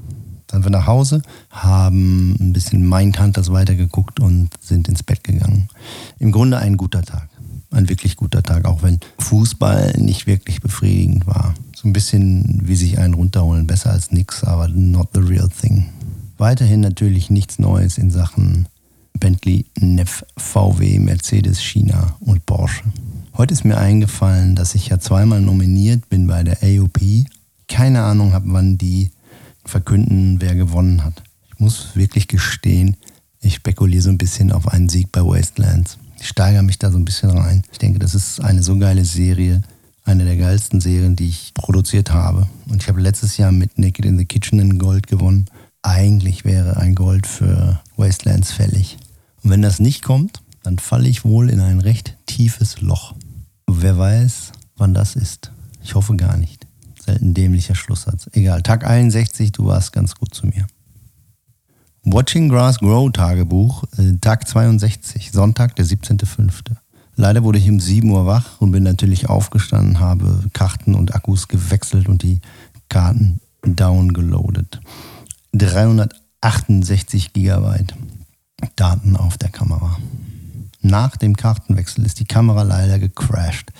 Dann 0.47 0.61
sind 0.61 0.71
wir 0.71 0.77
nach 0.77 0.87
Hause, 0.87 1.21
haben 1.49 2.35
ein 2.39 2.53
bisschen 2.53 2.87
Mindhunters 2.87 3.51
weitergeguckt 3.51 4.19
und 4.19 4.49
sind 4.59 4.87
ins 4.89 5.01
Bett 5.01 5.23
gegangen. 5.23 5.69
Im 6.19 6.31
Grunde 6.31 6.57
ein 6.57 6.77
guter 6.77 7.01
Tag. 7.01 7.30
Ein 7.71 7.89
wirklich 7.89 8.17
guter 8.17 8.43
Tag, 8.43 8.65
auch 8.65 8.83
wenn 8.83 8.99
Fußball 9.19 9.93
nicht 9.97 10.27
wirklich 10.27 10.61
befriedigend 10.61 11.25
war. 11.25 11.55
So 11.75 11.87
ein 11.87 11.93
bisschen 11.93 12.61
wie 12.65 12.75
sich 12.75 12.99
einen 12.99 13.13
runterholen, 13.13 13.65
besser 13.65 13.91
als 13.91 14.11
nix, 14.11 14.43
aber 14.43 14.67
not 14.67 15.09
the 15.13 15.21
real 15.21 15.49
thing. 15.49 15.85
Weiterhin 16.37 16.81
natürlich 16.81 17.29
nichts 17.29 17.59
Neues 17.59 17.97
in 17.97 18.11
Sachen 18.11 18.67
Bentley, 19.19 19.65
Neff, 19.79 20.25
VW, 20.37 20.99
Mercedes, 20.99 21.61
China 21.61 22.17
und 22.19 22.45
Porsche. 22.45 22.83
Heute 23.37 23.53
ist 23.53 23.63
mir 23.63 23.77
eingefallen, 23.77 24.55
dass 24.55 24.75
ich 24.75 24.87
ja 24.87 24.99
zweimal 24.99 25.39
nominiert 25.41 26.09
bin 26.09 26.27
bei 26.27 26.43
der 26.43 26.57
AOP. 26.61 26.99
Keine 27.67 28.03
Ahnung 28.03 28.33
habe, 28.33 28.47
wann 28.49 28.77
die 28.77 29.11
verkünden, 29.63 30.41
wer 30.41 30.55
gewonnen 30.55 31.03
hat. 31.03 31.23
Ich 31.53 31.59
muss 31.59 31.95
wirklich 31.95 32.27
gestehen, 32.27 32.97
ich 33.39 33.55
spekuliere 33.55 34.01
so 34.01 34.09
ein 34.09 34.17
bisschen 34.17 34.51
auf 34.51 34.67
einen 34.67 34.89
Sieg 34.89 35.11
bei 35.11 35.21
Wastelands. 35.21 35.97
Ich 36.21 36.29
steigere 36.29 36.63
mich 36.63 36.79
da 36.79 36.91
so 36.91 36.97
ein 36.97 37.05
bisschen 37.05 37.31
rein. 37.31 37.63
Ich 37.71 37.79
denke, 37.79 37.99
das 37.99 38.15
ist 38.15 38.39
eine 38.39 38.63
so 38.63 38.77
geile 38.77 39.03
Serie 39.03 39.61
eine 40.03 40.25
der 40.25 40.37
geilsten 40.37 40.81
Serien, 40.81 41.15
die 41.15 41.29
ich 41.29 41.53
produziert 41.53 42.11
habe. 42.11 42.47
Und 42.69 42.81
ich 42.81 42.89
habe 42.89 43.01
letztes 43.01 43.37
Jahr 43.37 43.51
mit 43.51 43.77
Naked 43.77 44.05
in 44.05 44.17
the 44.17 44.25
Kitchen 44.25 44.59
ein 44.59 44.79
Gold 44.79 45.07
gewonnen. 45.07 45.45
Eigentlich 45.83 46.45
wäre 46.45 46.77
ein 46.77 46.95
Gold 46.95 47.27
für 47.27 47.81
Wastelands 47.97 48.51
fällig. 48.51 48.97
Und 49.43 49.49
wenn 49.49 49.61
das 49.61 49.79
nicht 49.79 50.03
kommt, 50.03 50.41
dann 50.63 50.79
falle 50.79 51.07
ich 51.07 51.23
wohl 51.23 51.49
in 51.49 51.59
ein 51.59 51.79
recht 51.79 52.17
tiefes 52.25 52.81
Loch. 52.81 53.15
Wer 53.67 53.97
weiß, 53.97 54.51
wann 54.75 54.93
das 54.93 55.15
ist. 55.15 55.51
Ich 55.83 55.95
hoffe 55.95 56.15
gar 56.15 56.37
nicht. 56.37 56.67
Selten 57.03 57.33
dämlicher 57.33 57.73
Schlusssatz. 57.73 58.29
Egal, 58.33 58.61
Tag 58.61 58.85
61, 58.85 59.51
du 59.51 59.65
warst 59.65 59.91
ganz 59.91 60.15
gut 60.15 60.35
zu 60.35 60.45
mir. 60.45 60.67
Watching 62.03 62.49
Grass 62.49 62.79
Grow 62.79 63.11
Tagebuch, 63.11 63.83
äh, 63.99 64.17
Tag 64.19 64.47
62, 64.47 65.31
Sonntag, 65.31 65.75
der 65.75 65.85
17.05. 65.85 66.75
Leider 67.15 67.43
wurde 67.43 67.59
ich 67.59 67.69
um 67.69 67.79
7 67.79 68.09
Uhr 68.09 68.25
wach 68.25 68.59
und 68.59 68.71
bin 68.71 68.81
natürlich 68.81 69.29
aufgestanden, 69.29 69.99
habe 69.99 70.45
Karten 70.51 70.95
und 70.95 71.13
Akkus 71.13 71.47
gewechselt 71.47 72.09
und 72.09 72.23
die 72.23 72.41
Karten 72.89 73.39
downgeloadet. 73.63 74.79
368 75.53 77.33
Gigabyte 77.33 77.93
Daten 78.75 79.15
auf 79.15 79.37
der 79.37 79.49
Kamera. 79.49 79.97
Nach 80.81 81.15
dem 81.15 81.35
Kartenwechsel 81.35 82.03
ist 82.03 82.19
die 82.19 82.25
Kamera 82.25 82.63
leider 82.63 82.97
gecrashed. 82.97 83.71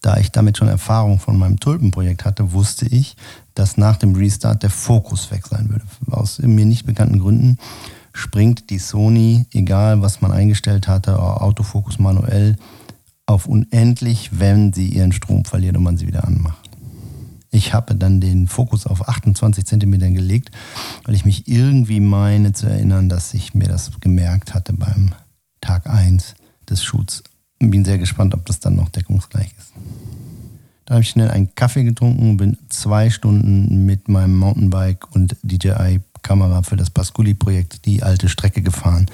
Da 0.00 0.16
ich 0.16 0.32
damit 0.32 0.58
schon 0.58 0.68
Erfahrung 0.68 1.20
von 1.20 1.38
meinem 1.38 1.60
Tulpenprojekt 1.60 2.24
hatte, 2.24 2.52
wusste 2.52 2.86
ich, 2.86 3.16
dass 3.58 3.76
nach 3.76 3.96
dem 3.96 4.14
Restart 4.14 4.62
der 4.62 4.70
Fokus 4.70 5.32
weg 5.32 5.46
sein 5.48 5.68
würde. 5.68 5.84
Aus 6.10 6.38
mir 6.38 6.64
nicht 6.64 6.86
bekannten 6.86 7.18
Gründen 7.18 7.58
springt 8.12 8.70
die 8.70 8.78
Sony, 8.78 9.46
egal 9.52 10.00
was 10.00 10.20
man 10.20 10.30
eingestellt 10.30 10.86
hatte, 10.86 11.20
Autofokus 11.20 11.98
manuell, 11.98 12.56
auf 13.26 13.46
unendlich, 13.46 14.38
wenn 14.38 14.72
sie 14.72 14.88
ihren 14.88 15.12
Strom 15.12 15.44
verliert 15.44 15.76
und 15.76 15.82
man 15.82 15.96
sie 15.96 16.06
wieder 16.06 16.24
anmacht. 16.24 16.70
Ich 17.50 17.74
habe 17.74 17.96
dann 17.96 18.20
den 18.20 18.46
Fokus 18.46 18.86
auf 18.86 19.08
28 19.08 19.66
cm 19.66 20.14
gelegt, 20.14 20.52
weil 21.04 21.16
ich 21.16 21.24
mich 21.24 21.48
irgendwie 21.48 22.00
meine 22.00 22.52
zu 22.52 22.66
erinnern, 22.66 23.08
dass 23.08 23.34
ich 23.34 23.54
mir 23.54 23.66
das 23.66 23.90
gemerkt 24.00 24.54
hatte 24.54 24.72
beim 24.72 25.14
Tag 25.60 25.88
1 25.88 26.34
des 26.68 26.84
Shoots. 26.84 27.24
Bin 27.58 27.84
sehr 27.84 27.98
gespannt, 27.98 28.34
ob 28.34 28.46
das 28.46 28.60
dann 28.60 28.76
noch 28.76 28.88
deckungsgleich 28.88 29.52
ist. 29.58 29.72
Dann 30.88 30.94
habe 30.94 31.02
ich 31.02 31.10
schnell 31.10 31.30
einen 31.30 31.54
Kaffee 31.54 31.84
getrunken 31.84 32.30
und 32.30 32.36
bin 32.38 32.56
zwei 32.70 33.10
Stunden 33.10 33.84
mit 33.84 34.08
meinem 34.08 34.34
Mountainbike 34.34 35.14
und 35.14 35.36
DJI 35.42 36.00
Kamera 36.22 36.62
für 36.62 36.76
das 36.76 36.88
Pasculi-Projekt 36.88 37.84
die 37.84 38.02
alte 38.02 38.30
Strecke 38.30 38.62
gefahren. 38.62 39.04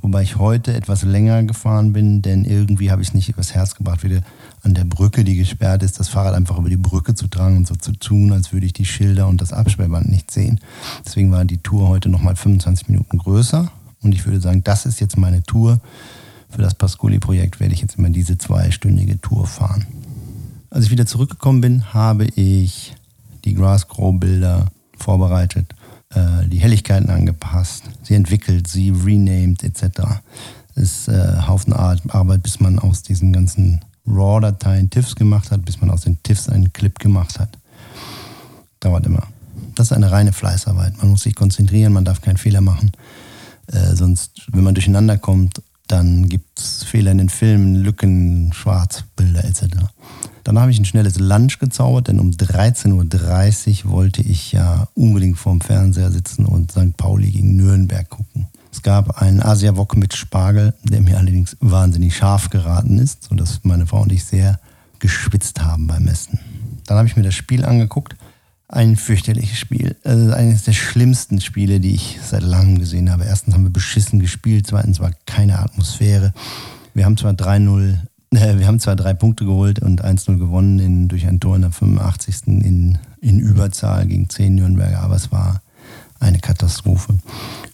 Wobei 0.00 0.22
ich 0.22 0.36
heute 0.36 0.72
etwas 0.72 1.02
länger 1.02 1.42
gefahren 1.42 1.92
bin, 1.92 2.22
denn 2.22 2.46
irgendwie 2.46 2.90
habe 2.90 3.02
ich 3.02 3.08
es 3.08 3.14
nicht 3.14 3.28
übers 3.28 3.54
Herz 3.54 3.74
gebracht, 3.74 4.04
wieder 4.04 4.22
an 4.62 4.72
der 4.72 4.86
Brücke, 4.86 5.22
die 5.22 5.36
gesperrt 5.36 5.82
ist, 5.82 6.00
das 6.00 6.08
Fahrrad 6.08 6.34
einfach 6.34 6.56
über 6.56 6.70
die 6.70 6.78
Brücke 6.78 7.14
zu 7.14 7.28
tragen 7.28 7.58
und 7.58 7.68
so 7.68 7.74
zu 7.74 7.92
tun, 7.92 8.32
als 8.32 8.54
würde 8.54 8.64
ich 8.64 8.72
die 8.72 8.86
Schilder 8.86 9.28
und 9.28 9.42
das 9.42 9.52
Absperrband 9.52 10.08
nicht 10.08 10.30
sehen. 10.30 10.60
Deswegen 11.04 11.30
war 11.30 11.44
die 11.44 11.58
Tour 11.58 11.88
heute 11.88 12.08
nochmal 12.08 12.36
25 12.36 12.88
Minuten 12.88 13.18
größer 13.18 13.70
und 14.02 14.14
ich 14.14 14.24
würde 14.24 14.40
sagen, 14.40 14.64
das 14.64 14.86
ist 14.86 14.98
jetzt 15.00 15.18
meine 15.18 15.42
Tour. 15.42 15.78
Für 16.48 16.62
das 16.62 16.74
Pasculi-Projekt 16.74 17.60
werde 17.60 17.74
ich 17.74 17.82
jetzt 17.82 17.98
immer 17.98 18.08
diese 18.08 18.38
zweistündige 18.38 19.20
Tour 19.20 19.46
fahren. 19.46 19.86
Als 20.70 20.84
ich 20.84 20.90
wieder 20.90 21.06
zurückgekommen 21.06 21.60
bin, 21.60 21.94
habe 21.94 22.24
ich 22.24 22.94
die 23.44 23.54
Grass 23.54 23.88
Grow 23.88 24.18
Bilder 24.18 24.66
vorbereitet 24.96 25.74
äh, 26.14 26.48
die 26.48 26.58
Helligkeiten 26.58 27.10
angepasst, 27.10 27.84
sie 28.02 28.14
entwickelt, 28.14 28.68
sie 28.68 28.90
renamed 28.90 29.62
etc. 29.62 30.00
Es 30.74 30.82
ist 30.82 31.08
äh, 31.08 31.42
Haufen 31.46 31.72
Arbeit, 31.72 32.42
bis 32.42 32.60
man 32.60 32.78
aus 32.78 33.02
diesen 33.02 33.32
ganzen 33.32 33.80
RAW-Dateien 34.06 34.88
TIFFs 34.88 35.16
gemacht 35.16 35.50
hat, 35.50 35.64
bis 35.64 35.80
man 35.80 35.90
aus 35.90 36.02
den 36.02 36.22
TIFFs 36.22 36.48
einen 36.48 36.72
Clip 36.72 36.98
gemacht 36.98 37.38
hat. 37.38 37.58
Dauert 38.80 39.04
immer. 39.06 39.24
Das 39.74 39.88
ist 39.88 39.92
eine 39.92 40.10
reine 40.10 40.32
Fleißarbeit. 40.32 40.96
Man 40.98 41.10
muss 41.10 41.22
sich 41.22 41.34
konzentrieren, 41.34 41.92
man 41.92 42.04
darf 42.04 42.22
keinen 42.22 42.38
Fehler 42.38 42.60
machen. 42.60 42.92
Äh, 43.66 43.94
sonst, 43.94 44.46
wenn 44.50 44.64
man 44.64 44.74
durcheinander 44.74 45.18
kommt, 45.18 45.60
dann 45.88 46.28
gibt 46.28 46.58
es 46.58 46.84
Fehler 46.84 47.10
in 47.12 47.18
den 47.18 47.28
Filmen, 47.28 47.74
Lücken, 47.74 48.52
Schwarzbilder 48.52 49.44
etc. 49.44 49.64
Dann 50.44 50.58
habe 50.58 50.70
ich 50.70 50.78
ein 50.78 50.84
schnelles 50.84 51.18
Lunch 51.18 51.58
gezaubert, 51.58 52.08
denn 52.08 52.20
um 52.20 52.30
13.30 52.30 53.84
Uhr 53.84 53.90
wollte 53.90 54.22
ich 54.22 54.52
ja 54.52 54.88
unbedingt 54.94 55.38
vorm 55.38 55.60
Fernseher 55.60 56.10
sitzen 56.10 56.46
und 56.46 56.70
St. 56.70 56.96
Pauli 56.96 57.30
gegen 57.30 57.56
Nürnberg 57.56 58.08
gucken. 58.08 58.46
Es 58.70 58.82
gab 58.82 59.20
einen 59.20 59.42
Asia-Wok 59.42 59.96
mit 59.96 60.14
Spargel, 60.14 60.74
der 60.84 61.00
mir 61.00 61.18
allerdings 61.18 61.56
wahnsinnig 61.60 62.16
scharf 62.16 62.50
geraten 62.50 62.98
ist, 62.98 63.24
sodass 63.24 63.60
meine 63.64 63.86
Frau 63.86 64.02
und 64.02 64.12
ich 64.12 64.24
sehr 64.24 64.60
geschwitzt 64.98 65.62
haben 65.62 65.86
beim 65.86 66.06
Essen. 66.06 66.38
Dann 66.86 66.98
habe 66.98 67.08
ich 67.08 67.16
mir 67.16 67.22
das 67.22 67.34
Spiel 67.34 67.64
angeguckt. 67.64 68.16
Ein 68.68 68.96
fürchterliches 68.96 69.58
Spiel. 69.58 69.96
Also 70.04 70.32
eines 70.32 70.64
der 70.64 70.72
schlimmsten 70.72 71.40
Spiele, 71.40 71.80
die 71.80 71.94
ich 71.94 72.18
seit 72.22 72.42
langem 72.42 72.78
gesehen 72.78 73.10
habe. 73.10 73.24
Erstens 73.24 73.54
haben 73.54 73.64
wir 73.64 73.70
beschissen 73.70 74.20
gespielt, 74.20 74.66
zweitens 74.66 75.00
war 75.00 75.10
keine 75.24 75.58
Atmosphäre. 75.58 76.34
Wir 76.92 77.06
haben 77.06 77.16
zwar 77.16 77.32
3-0, 77.32 77.96
äh, 78.34 78.58
wir 78.58 78.66
haben 78.66 78.78
zwar 78.78 78.94
drei 78.94 79.14
Punkte 79.14 79.46
geholt 79.46 79.78
und 79.78 80.04
1-0 80.04 80.36
gewonnen 80.36 80.78
in, 80.80 81.08
durch 81.08 81.26
ein 81.26 81.40
Tor 81.40 81.56
in 81.56 81.62
der 81.62 81.72
85. 81.72 82.46
in, 82.46 82.98
in 83.20 83.40
Überzahl 83.40 84.06
gegen 84.06 84.28
10 84.28 84.56
Nürnberger, 84.56 85.00
aber 85.00 85.16
es 85.16 85.32
war 85.32 85.62
eine 86.20 86.38
Katastrophe. 86.38 87.18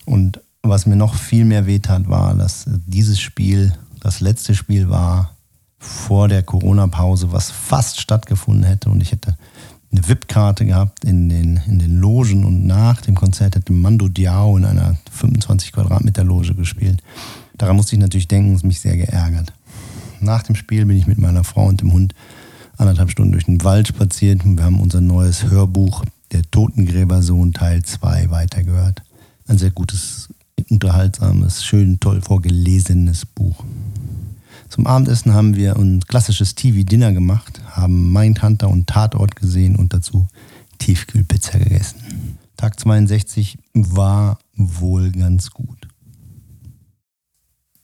Und 0.05 0.39
was 0.61 0.85
mir 0.85 0.95
noch 0.95 1.15
viel 1.15 1.45
mehr 1.45 1.65
wehtat, 1.65 2.07
war, 2.07 2.35
dass 2.35 2.65
dieses 2.67 3.19
Spiel 3.19 3.73
das 3.99 4.19
letzte 4.19 4.55
Spiel 4.55 4.89
war 4.89 5.35
vor 5.79 6.27
der 6.27 6.43
Corona-Pause, 6.43 7.31
was 7.31 7.51
fast 7.51 7.99
stattgefunden 7.99 8.63
hätte. 8.63 8.89
Und 8.89 9.01
ich 9.01 9.11
hätte 9.11 9.37
eine 9.95 10.07
VIP-Karte 10.07 10.65
gehabt 10.65 11.05
in 11.05 11.29
den, 11.29 11.59
in 11.67 11.79
den 11.79 11.97
Logen 11.97 12.45
und 12.45 12.65
nach 12.65 13.01
dem 13.01 13.15
Konzert 13.15 13.55
hätte 13.55 13.71
Mando 13.71 14.07
Diao 14.07 14.57
in 14.57 14.65
einer 14.65 14.97
25 15.11 15.71
Quadratmeter 15.71 16.23
Loge 16.23 16.53
gespielt. 16.53 17.01
Daran 17.57 17.77
musste 17.77 17.95
ich 17.95 18.01
natürlich 18.01 18.27
denken, 18.27 18.55
es 18.55 18.63
mich 18.63 18.81
sehr 18.81 18.97
geärgert. 18.97 19.53
Nach 20.19 20.43
dem 20.43 20.55
Spiel 20.55 20.85
bin 20.85 20.97
ich 20.97 21.07
mit 21.07 21.17
meiner 21.17 21.43
Frau 21.43 21.65
und 21.67 21.81
dem 21.81 21.93
Hund 21.93 22.13
anderthalb 22.77 23.11
Stunden 23.11 23.31
durch 23.31 23.45
den 23.45 23.63
Wald 23.63 23.87
spaziert 23.87 24.43
und 24.43 24.57
wir 24.57 24.65
haben 24.65 24.81
unser 24.81 25.01
neues 25.01 25.43
Hörbuch 25.49 26.03
Der 26.31 26.41
Totengräbersohn 26.43 27.53
Teil 27.53 27.83
2 27.83 28.29
weitergehört. 28.31 29.01
Ein 29.47 29.57
sehr 29.57 29.71
gutes 29.71 30.29
unterhaltsames, 30.69 31.63
schön 31.63 31.99
toll 31.99 32.21
vorgelesenes 32.21 33.25
Buch. 33.25 33.63
Zum 34.69 34.87
Abendessen 34.87 35.33
haben 35.33 35.55
wir 35.55 35.75
ein 35.75 36.01
klassisches 36.01 36.55
TV-Dinner 36.55 37.11
gemacht, 37.13 37.61
haben 37.71 38.11
Mindhunter 38.11 38.69
und 38.69 38.87
Tatort 38.87 39.35
gesehen 39.35 39.75
und 39.75 39.93
dazu 39.93 40.27
Tiefkühlpizza 40.79 41.57
gegessen. 41.57 42.37
Tag 42.57 42.79
62 42.79 43.57
war 43.73 44.39
wohl 44.55 45.11
ganz 45.11 45.51
gut. 45.51 45.87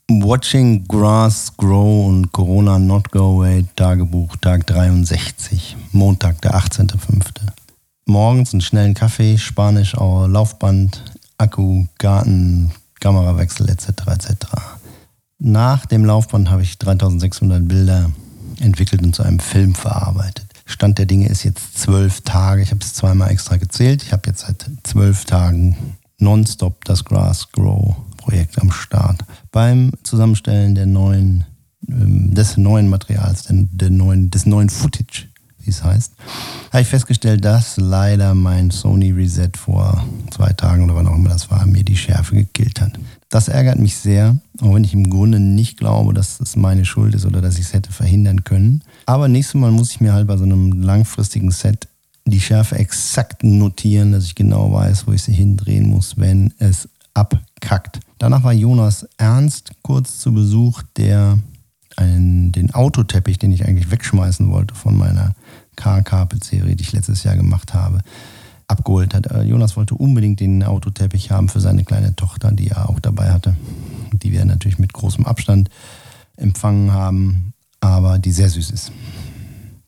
Watching 0.09 0.85
Grass 0.87 1.55
Grow 1.55 2.07
und 2.07 2.33
Corona 2.33 2.77
Not 2.77 3.11
Go 3.11 3.37
Away 3.37 3.65
Tagebuch 3.75 4.35
Tag 4.37 4.67
63, 4.67 5.77
Montag 5.93 6.41
der 6.41 6.55
18.05. 6.55 7.27
Morgens 8.05 8.53
einen 8.53 8.61
schnellen 8.61 8.93
Kaffee, 8.93 9.37
Spanisch, 9.37 9.93
Laufband, 9.93 11.01
Akku, 11.37 11.85
Garten, 11.97 12.71
Kamerawechsel 12.99 13.69
etc. 13.69 13.87
etc. 14.07 14.35
Nach 15.43 15.87
dem 15.87 16.05
Laufband 16.05 16.51
habe 16.51 16.61
ich 16.61 16.77
3600 16.77 17.67
Bilder 17.67 18.11
entwickelt 18.59 19.01
und 19.01 19.15
zu 19.15 19.23
einem 19.23 19.39
Film 19.39 19.73
verarbeitet. 19.73 20.45
Stand 20.67 20.99
der 20.99 21.07
Dinge 21.07 21.29
ist 21.29 21.43
jetzt 21.43 21.79
zwölf 21.79 22.21
Tage. 22.21 22.61
Ich 22.61 22.69
habe 22.69 22.81
es 22.81 22.93
zweimal 22.93 23.31
extra 23.31 23.57
gezählt. 23.57 24.03
Ich 24.03 24.13
habe 24.13 24.21
jetzt 24.27 24.41
seit 24.41 24.69
zwölf 24.83 25.25
Tagen 25.25 25.95
nonstop 26.19 26.85
das 26.85 27.03
Grass 27.03 27.51
Grow 27.51 27.95
Projekt 28.17 28.61
am 28.61 28.71
Start. 28.71 29.25
Beim 29.51 29.93
Zusammenstellen 30.03 30.75
der 30.75 30.85
neuen, 30.85 31.45
ähm, 31.89 32.35
des 32.35 32.57
neuen 32.57 32.87
Materials, 32.87 33.47
der 33.49 33.89
neuen, 33.89 34.29
des 34.29 34.45
neuen 34.45 34.69
Footage 34.69 35.30
wie 35.63 35.69
es 35.69 35.83
heißt, 35.83 36.13
habe 36.71 36.81
ich 36.81 36.87
festgestellt, 36.87 37.43
dass 37.45 37.77
leider 37.77 38.33
mein 38.33 38.71
Sony 38.71 39.11
Reset 39.11 39.51
vor 39.55 40.03
zwei 40.31 40.53
Tagen 40.53 40.83
oder 40.83 40.95
wann 40.95 41.07
auch 41.07 41.15
immer 41.15 41.29
das 41.29 41.49
war, 41.51 41.65
mir 41.65 41.83
die 41.83 41.97
Schärfe 41.97 42.35
gekillt 42.35 42.81
hat. 42.81 42.93
Das 43.29 43.47
ärgert 43.47 43.79
mich 43.79 43.95
sehr, 43.95 44.37
auch 44.59 44.73
wenn 44.73 44.83
ich 44.83 44.93
im 44.93 45.09
Grunde 45.09 45.39
nicht 45.39 45.77
glaube, 45.77 46.13
dass 46.13 46.39
es 46.41 46.55
meine 46.55 46.83
Schuld 46.83 47.15
ist 47.15 47.25
oder 47.25 47.41
dass 47.41 47.57
ich 47.57 47.65
es 47.65 47.73
hätte 47.73 47.91
verhindern 47.91 48.43
können. 48.43 48.83
Aber 49.05 49.27
nächstes 49.27 49.59
Mal 49.59 49.71
muss 49.71 49.91
ich 49.91 50.01
mir 50.01 50.13
halt 50.13 50.27
bei 50.27 50.37
so 50.37 50.43
einem 50.43 50.81
langfristigen 50.81 51.51
Set 51.51 51.87
die 52.25 52.41
Schärfe 52.41 52.75
exakt 52.77 53.43
notieren, 53.43 54.11
dass 54.11 54.25
ich 54.25 54.35
genau 54.35 54.71
weiß, 54.71 55.07
wo 55.07 55.13
ich 55.13 55.23
sie 55.23 55.33
hindrehen 55.33 55.87
muss, 55.87 56.17
wenn 56.17 56.53
es 56.59 56.87
abkackt. 57.13 57.99
Danach 58.17 58.43
war 58.43 58.53
Jonas 58.53 59.07
Ernst 59.17 59.71
kurz 59.81 60.19
zu 60.19 60.33
Besuch, 60.33 60.83
der 60.97 61.39
einen, 61.97 62.51
den 62.51 62.73
Autoteppich, 62.73 63.39
den 63.39 63.51
ich 63.51 63.65
eigentlich 63.65 63.91
wegschmeißen 63.91 64.49
wollte 64.51 64.75
von 64.75 64.97
meiner 64.97 65.33
Car-Carpet-Serie, 65.81 66.75
die 66.75 66.83
ich 66.83 66.93
letztes 66.93 67.23
Jahr 67.23 67.35
gemacht 67.35 67.73
habe, 67.73 68.01
abgeholt 68.67 69.15
hat. 69.15 69.31
Äh, 69.31 69.41
Jonas 69.41 69.75
wollte 69.75 69.95
unbedingt 69.95 70.39
den 70.39 70.63
Autoteppich 70.63 71.31
haben 71.31 71.49
für 71.49 71.59
seine 71.59 71.83
kleine 71.83 72.15
Tochter, 72.15 72.51
die 72.51 72.69
er 72.69 72.89
auch 72.89 72.99
dabei 72.99 73.31
hatte. 73.31 73.55
Die 74.13 74.31
wir 74.31 74.45
natürlich 74.45 74.77
mit 74.77 74.93
großem 74.93 75.25
Abstand 75.25 75.69
empfangen 76.37 76.93
haben, 76.93 77.53
aber 77.79 78.19
die 78.19 78.31
sehr 78.31 78.49
süß 78.49 78.69
ist. 78.69 78.91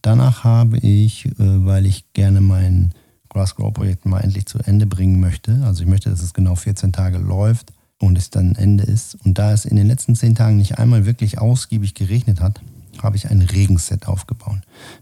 Danach 0.02 0.44
habe 0.44 0.80
ich, 0.80 1.28
äh, 1.28 1.34
weil 1.38 1.86
ich 1.86 2.12
gerne 2.14 2.42
mein 2.42 2.94
Grassgrow-Projekt 3.30 4.06
mal 4.06 4.20
endlich 4.20 4.48
zu 4.48 4.60
Ende 4.60 4.86
bringen 4.86 5.20
möchte, 5.20 5.62
also 5.64 5.84
ich 5.84 5.90
möchte, 5.90 6.10
dass 6.10 6.22
es 6.22 6.34
genau 6.34 6.56
14 6.56 6.92
Tage 6.92 7.20
läuft 7.20 7.72
und 8.00 8.18
es 8.18 8.30
dann 8.30 8.56
Ende 8.56 8.84
ist. 8.84 9.16
Und 9.24 9.38
da 9.38 9.54
es 9.54 9.66
in 9.66 9.76
den 9.76 9.88
letzten 9.88 10.16
10 10.16 10.36
Tagen 10.36 10.58
nicht 10.58 10.78
einmal 10.80 11.06
wirklich 11.06 11.40
ausgiebig 11.40 11.94
geregnet 11.94 12.42
hat, 12.42 12.62
habe 13.02 13.16
ich 13.16 13.30
ein 13.30 13.42
Regenset 13.42 14.08
aufgebaut. 14.08 14.60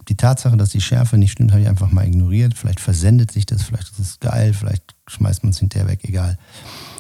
Die 0.08 0.16
Tatsache, 0.16 0.56
dass 0.58 0.70
die 0.70 0.82
Schärfe 0.82 1.18
nicht 1.18 1.32
stimmt, 1.32 1.52
habe 1.52 1.62
ich 1.62 1.68
einfach 1.68 1.92
mal 1.92 2.08
ignoriert. 2.08 2.58
Vielleicht 2.58 2.80
versendet 2.80 3.32
sich 3.32 3.46
das, 3.46 3.64
vielleicht 3.64 3.92
ist 3.92 4.00
es 4.00 4.20
geil, 4.20 4.54
vielleicht 4.54 4.96
schmeißt 5.08 5.44
man 5.44 5.52
es 5.52 5.60
hinterher 5.60 5.88
weg, 5.88 6.00
egal. 6.04 6.38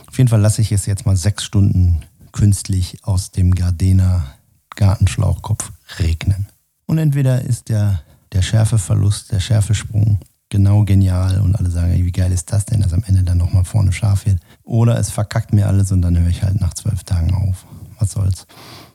Auf 0.08 0.17
jeden 0.17 0.30
Fall 0.30 0.41
lasse 0.41 0.62
ich 0.62 0.71
es 0.71 0.86
jetzt 0.86 1.06
mal 1.06 1.15
sechs 1.15 1.43
Stunden 1.43 2.01
künstlich 2.32 2.97
aus 3.04 3.32
dem 3.32 3.56
Gardena 3.56 4.36
Gartenschlauchkopf 4.75 5.71
regnen. 5.99 6.47
Und 6.86 6.97
entweder 6.97 7.41
ist 7.41 7.69
der, 7.69 8.01
der 8.34 8.41
Schärfeverlust, 8.41 9.32
der 9.32 9.39
Schärfesprung 9.39 10.19
genau 10.52 10.84
genial 10.84 11.42
und 11.42 11.56
alle 11.56 11.72
sagen, 11.72 11.94
wie 11.96 12.12
geil 12.12 12.32
ist 12.32 12.54
das 12.54 12.66
denn, 12.66 12.82
dass 12.82 12.94
am 12.94 13.04
Ende 13.08 13.24
dann 13.24 13.40
nochmal 13.40 13.66
vorne 13.66 13.92
scharf 13.92 14.28
wird. 14.28 14.38
Oder 14.64 15.00
es 15.00 15.10
verkackt 15.10 15.54
mir 15.54 15.68
alles 15.68 15.92
und 15.92 16.04
dann 16.04 16.20
höre 16.20 16.30
ich 16.30 16.44
halt 16.44 16.62
nach 16.62 16.76
zwölf 16.76 17.04
Tagen 17.04 17.34
auf. 17.34 17.66
Was 17.98 18.12
soll's. 18.12 18.46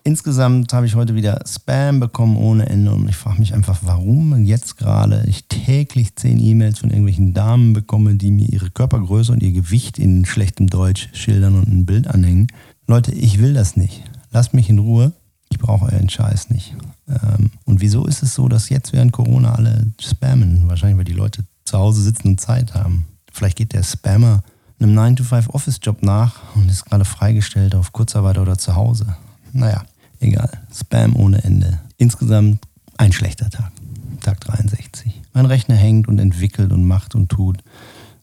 Insgesamt 0.05 0.73
habe 0.73 0.87
ich 0.87 0.95
heute 0.95 1.17
wieder 1.17 1.43
Spam 1.49 1.99
bekommen 1.99 2.37
ohne 2.37 2.69
Ende 2.69 2.93
und 2.93 3.09
ich 3.09 3.17
frage 3.17 3.41
mich 3.41 3.55
einfach, 3.55 3.81
warum 3.83 4.45
jetzt 4.45 4.77
gerade 4.77 5.25
ich 5.27 5.49
täglich 5.49 6.15
zehn 6.15 6.39
E-Mails 6.39 6.79
von 6.79 6.91
irgendwelchen 6.91 7.35
Damen 7.35 7.73
bekomme, 7.73 8.15
die 8.15 8.31
mir 8.31 8.49
ihre 8.49 8.71
Körpergröße 8.71 9.33
und 9.33 9.43
ihr 9.43 9.53
Gewicht 9.53 9.99
in 9.99 10.25
schlechtem 10.25 10.69
Deutsch 10.69 11.09
schildern 11.13 11.57
und 11.57 11.69
ein 11.69 11.87
Bild 11.87 12.07
anhängen. 12.07 12.47
Leute, 12.87 13.13
ich 13.13 13.41
will 13.41 13.55
das 13.55 13.77
nicht. 13.77 14.05
Lasst 14.31 14.55
mich 14.55 14.69
in 14.69 14.79
Ruhe. 14.79 15.13
Ich 15.51 15.59
brauche 15.59 15.87
euren 15.87 16.09
Scheiß 16.09 16.51
nicht. 16.51 16.77
Ähm, 17.09 17.51
und 17.65 17.81
wieso 17.81 18.07
ist 18.07 18.23
es 18.23 18.35
so, 18.35 18.49
dass 18.49 18.69
jetzt 18.69 18.93
während 18.93 19.13
Corona 19.13 19.55
alle 19.55 19.87
spammen? 20.01 20.69
Wahrscheinlich, 20.69 20.99
weil 20.99 21.05
die 21.05 21.13
Leute 21.13 21.45
zu 21.65 21.79
Hause 21.79 22.03
sitzen 22.03 22.29
und 22.29 22.41
Zeit 22.41 22.75
haben. 22.75 23.07
Vielleicht 23.33 23.57
geht 23.57 23.73
der 23.73 23.83
Spammer 23.83 24.43
einem 24.79 24.97
9-to-5-Office-Job 24.99 26.03
nach 26.03 26.55
und 26.55 26.71
ist 26.71 26.85
gerade 26.85 27.05
freigestellt 27.05 27.75
auf 27.75 27.93
Kurzarbeit 27.93 28.39
oder 28.39 28.59
zu 28.59 28.75
Hause. 28.75 29.17
Naja, 29.53 29.85
Egal. 30.21 30.51
Spam 30.75 31.17
ohne 31.17 31.43
Ende. 31.45 31.81
Insgesamt 31.97 32.61
ein 32.97 33.13
schlechter 33.13 33.51
Tag. 33.51 33.73
Tag 34.21 34.41
63. 34.41 35.23
Mein 35.33 35.47
Rechner 35.47 35.77
hängt 35.77 36.09
und 36.09 36.19
entwickelt 36.19 36.73
und 36.73 36.87
macht 36.87 37.15
und 37.15 37.29
tut. 37.29 37.59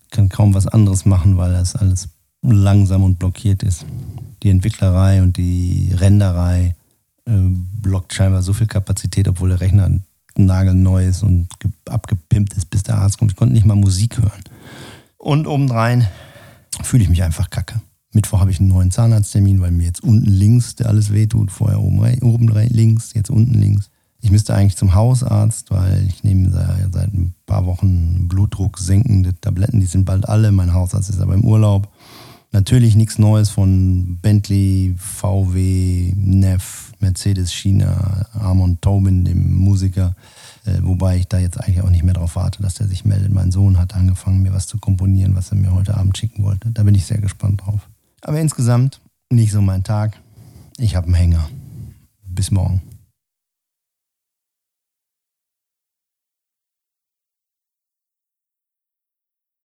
Kann 0.09 0.29
kaum 0.29 0.53
was 0.53 0.67
anderes 0.67 1.05
machen, 1.05 1.37
weil 1.37 1.53
das 1.53 1.75
alles 1.75 2.09
langsam 2.41 3.03
und 3.03 3.19
blockiert 3.19 3.63
ist. 3.63 3.85
Die 4.41 4.49
Entwicklerei 4.49 5.21
und 5.21 5.37
die 5.37 5.93
Renderei 5.95 6.75
blockt 7.25 8.13
scheinbar 8.13 8.41
so 8.41 8.53
viel 8.53 8.67
Kapazität, 8.67 9.27
obwohl 9.27 9.49
der 9.49 9.61
Rechner 9.61 9.89
nagelneu 10.35 11.05
ist 11.05 11.23
und 11.23 11.47
abgepimpt 11.89 12.53
ist, 12.53 12.69
bis 12.69 12.83
der 12.83 12.97
Arzt 12.97 13.17
kommt. 13.17 13.31
Ich 13.31 13.37
konnte 13.37 13.53
nicht 13.53 13.65
mal 13.65 13.75
Musik 13.75 14.17
hören. 14.17 14.43
Und 15.17 15.47
obendrein 15.47 16.07
fühle 16.81 17.03
ich 17.03 17.09
mich 17.09 17.23
einfach 17.23 17.49
kacke. 17.49 17.81
Mittwoch 18.11 18.39
habe 18.39 18.51
ich 18.51 18.59
einen 18.59 18.69
neuen 18.69 18.91
Zahnarzttermin, 18.91 19.61
weil 19.61 19.71
mir 19.71 19.85
jetzt 19.85 20.03
unten 20.03 20.27
links 20.27 20.75
der 20.75 20.87
alles 20.87 21.11
wehtut. 21.11 21.51
Vorher 21.51 21.81
oben, 21.81 21.99
oben 22.21 22.47
links, 22.47 23.13
jetzt 23.13 23.29
unten 23.29 23.55
links. 23.55 23.89
Ich 24.19 24.31
müsste 24.31 24.55
eigentlich 24.55 24.77
zum 24.77 24.93
Hausarzt, 24.93 25.71
weil 25.71 26.05
ich 26.07 26.23
nehme 26.23 26.49
seit, 26.49 26.93
seit 26.93 27.13
ein 27.13 27.33
paar 27.45 27.65
Wochen 27.65 28.27
Blutdruck 28.27 28.77
senkende 28.77 29.39
Tabletten. 29.39 29.79
Die 29.79 29.85
sind 29.85 30.05
bald 30.05 30.29
alle. 30.29 30.51
Mein 30.51 30.73
Hausarzt 30.73 31.09
ist 31.09 31.19
aber 31.19 31.33
im 31.33 31.43
Urlaub. 31.43 31.91
Natürlich 32.51 32.95
nichts 32.95 33.17
Neues 33.17 33.49
von 33.49 34.19
Bentley, 34.21 34.95
VW, 34.97 36.13
Neff, 36.15 36.92
Mercedes, 37.03 37.53
China, 37.53 38.25
Armand 38.33 38.81
Tobin, 38.81 39.25
dem 39.25 39.53
Musiker. 39.53 40.15
Äh, 40.65 40.79
wobei 40.81 41.17
ich 41.17 41.27
da 41.27 41.37
jetzt 41.37 41.59
eigentlich 41.59 41.81
auch 41.81 41.89
nicht 41.89 42.03
mehr 42.03 42.13
darauf 42.13 42.35
warte, 42.35 42.63
dass 42.63 42.75
der 42.75 42.87
sich 42.87 43.05
meldet. 43.05 43.31
Mein 43.31 43.51
Sohn 43.51 43.77
hat 43.77 43.93
angefangen, 43.93 44.41
mir 44.41 44.53
was 44.53 44.65
zu 44.65 44.77
komponieren, 44.79 45.35
was 45.35 45.51
er 45.51 45.57
mir 45.57 45.73
heute 45.73 45.95
Abend 45.95 46.17
schicken 46.17 46.43
wollte. 46.43 46.71
Da 46.71 46.83
bin 46.83 46.95
ich 46.95 47.05
sehr 47.05 47.19
gespannt 47.19 47.61
drauf. 47.65 47.89
Aber 48.21 48.39
insgesamt 48.39 49.01
nicht 49.29 49.51
so 49.51 49.61
mein 49.61 49.83
Tag. 49.83 50.19
Ich 50.77 50.95
habe 50.95 51.07
einen 51.07 51.15
Hänger. 51.15 51.49
Bis 52.25 52.49
morgen. 52.49 52.81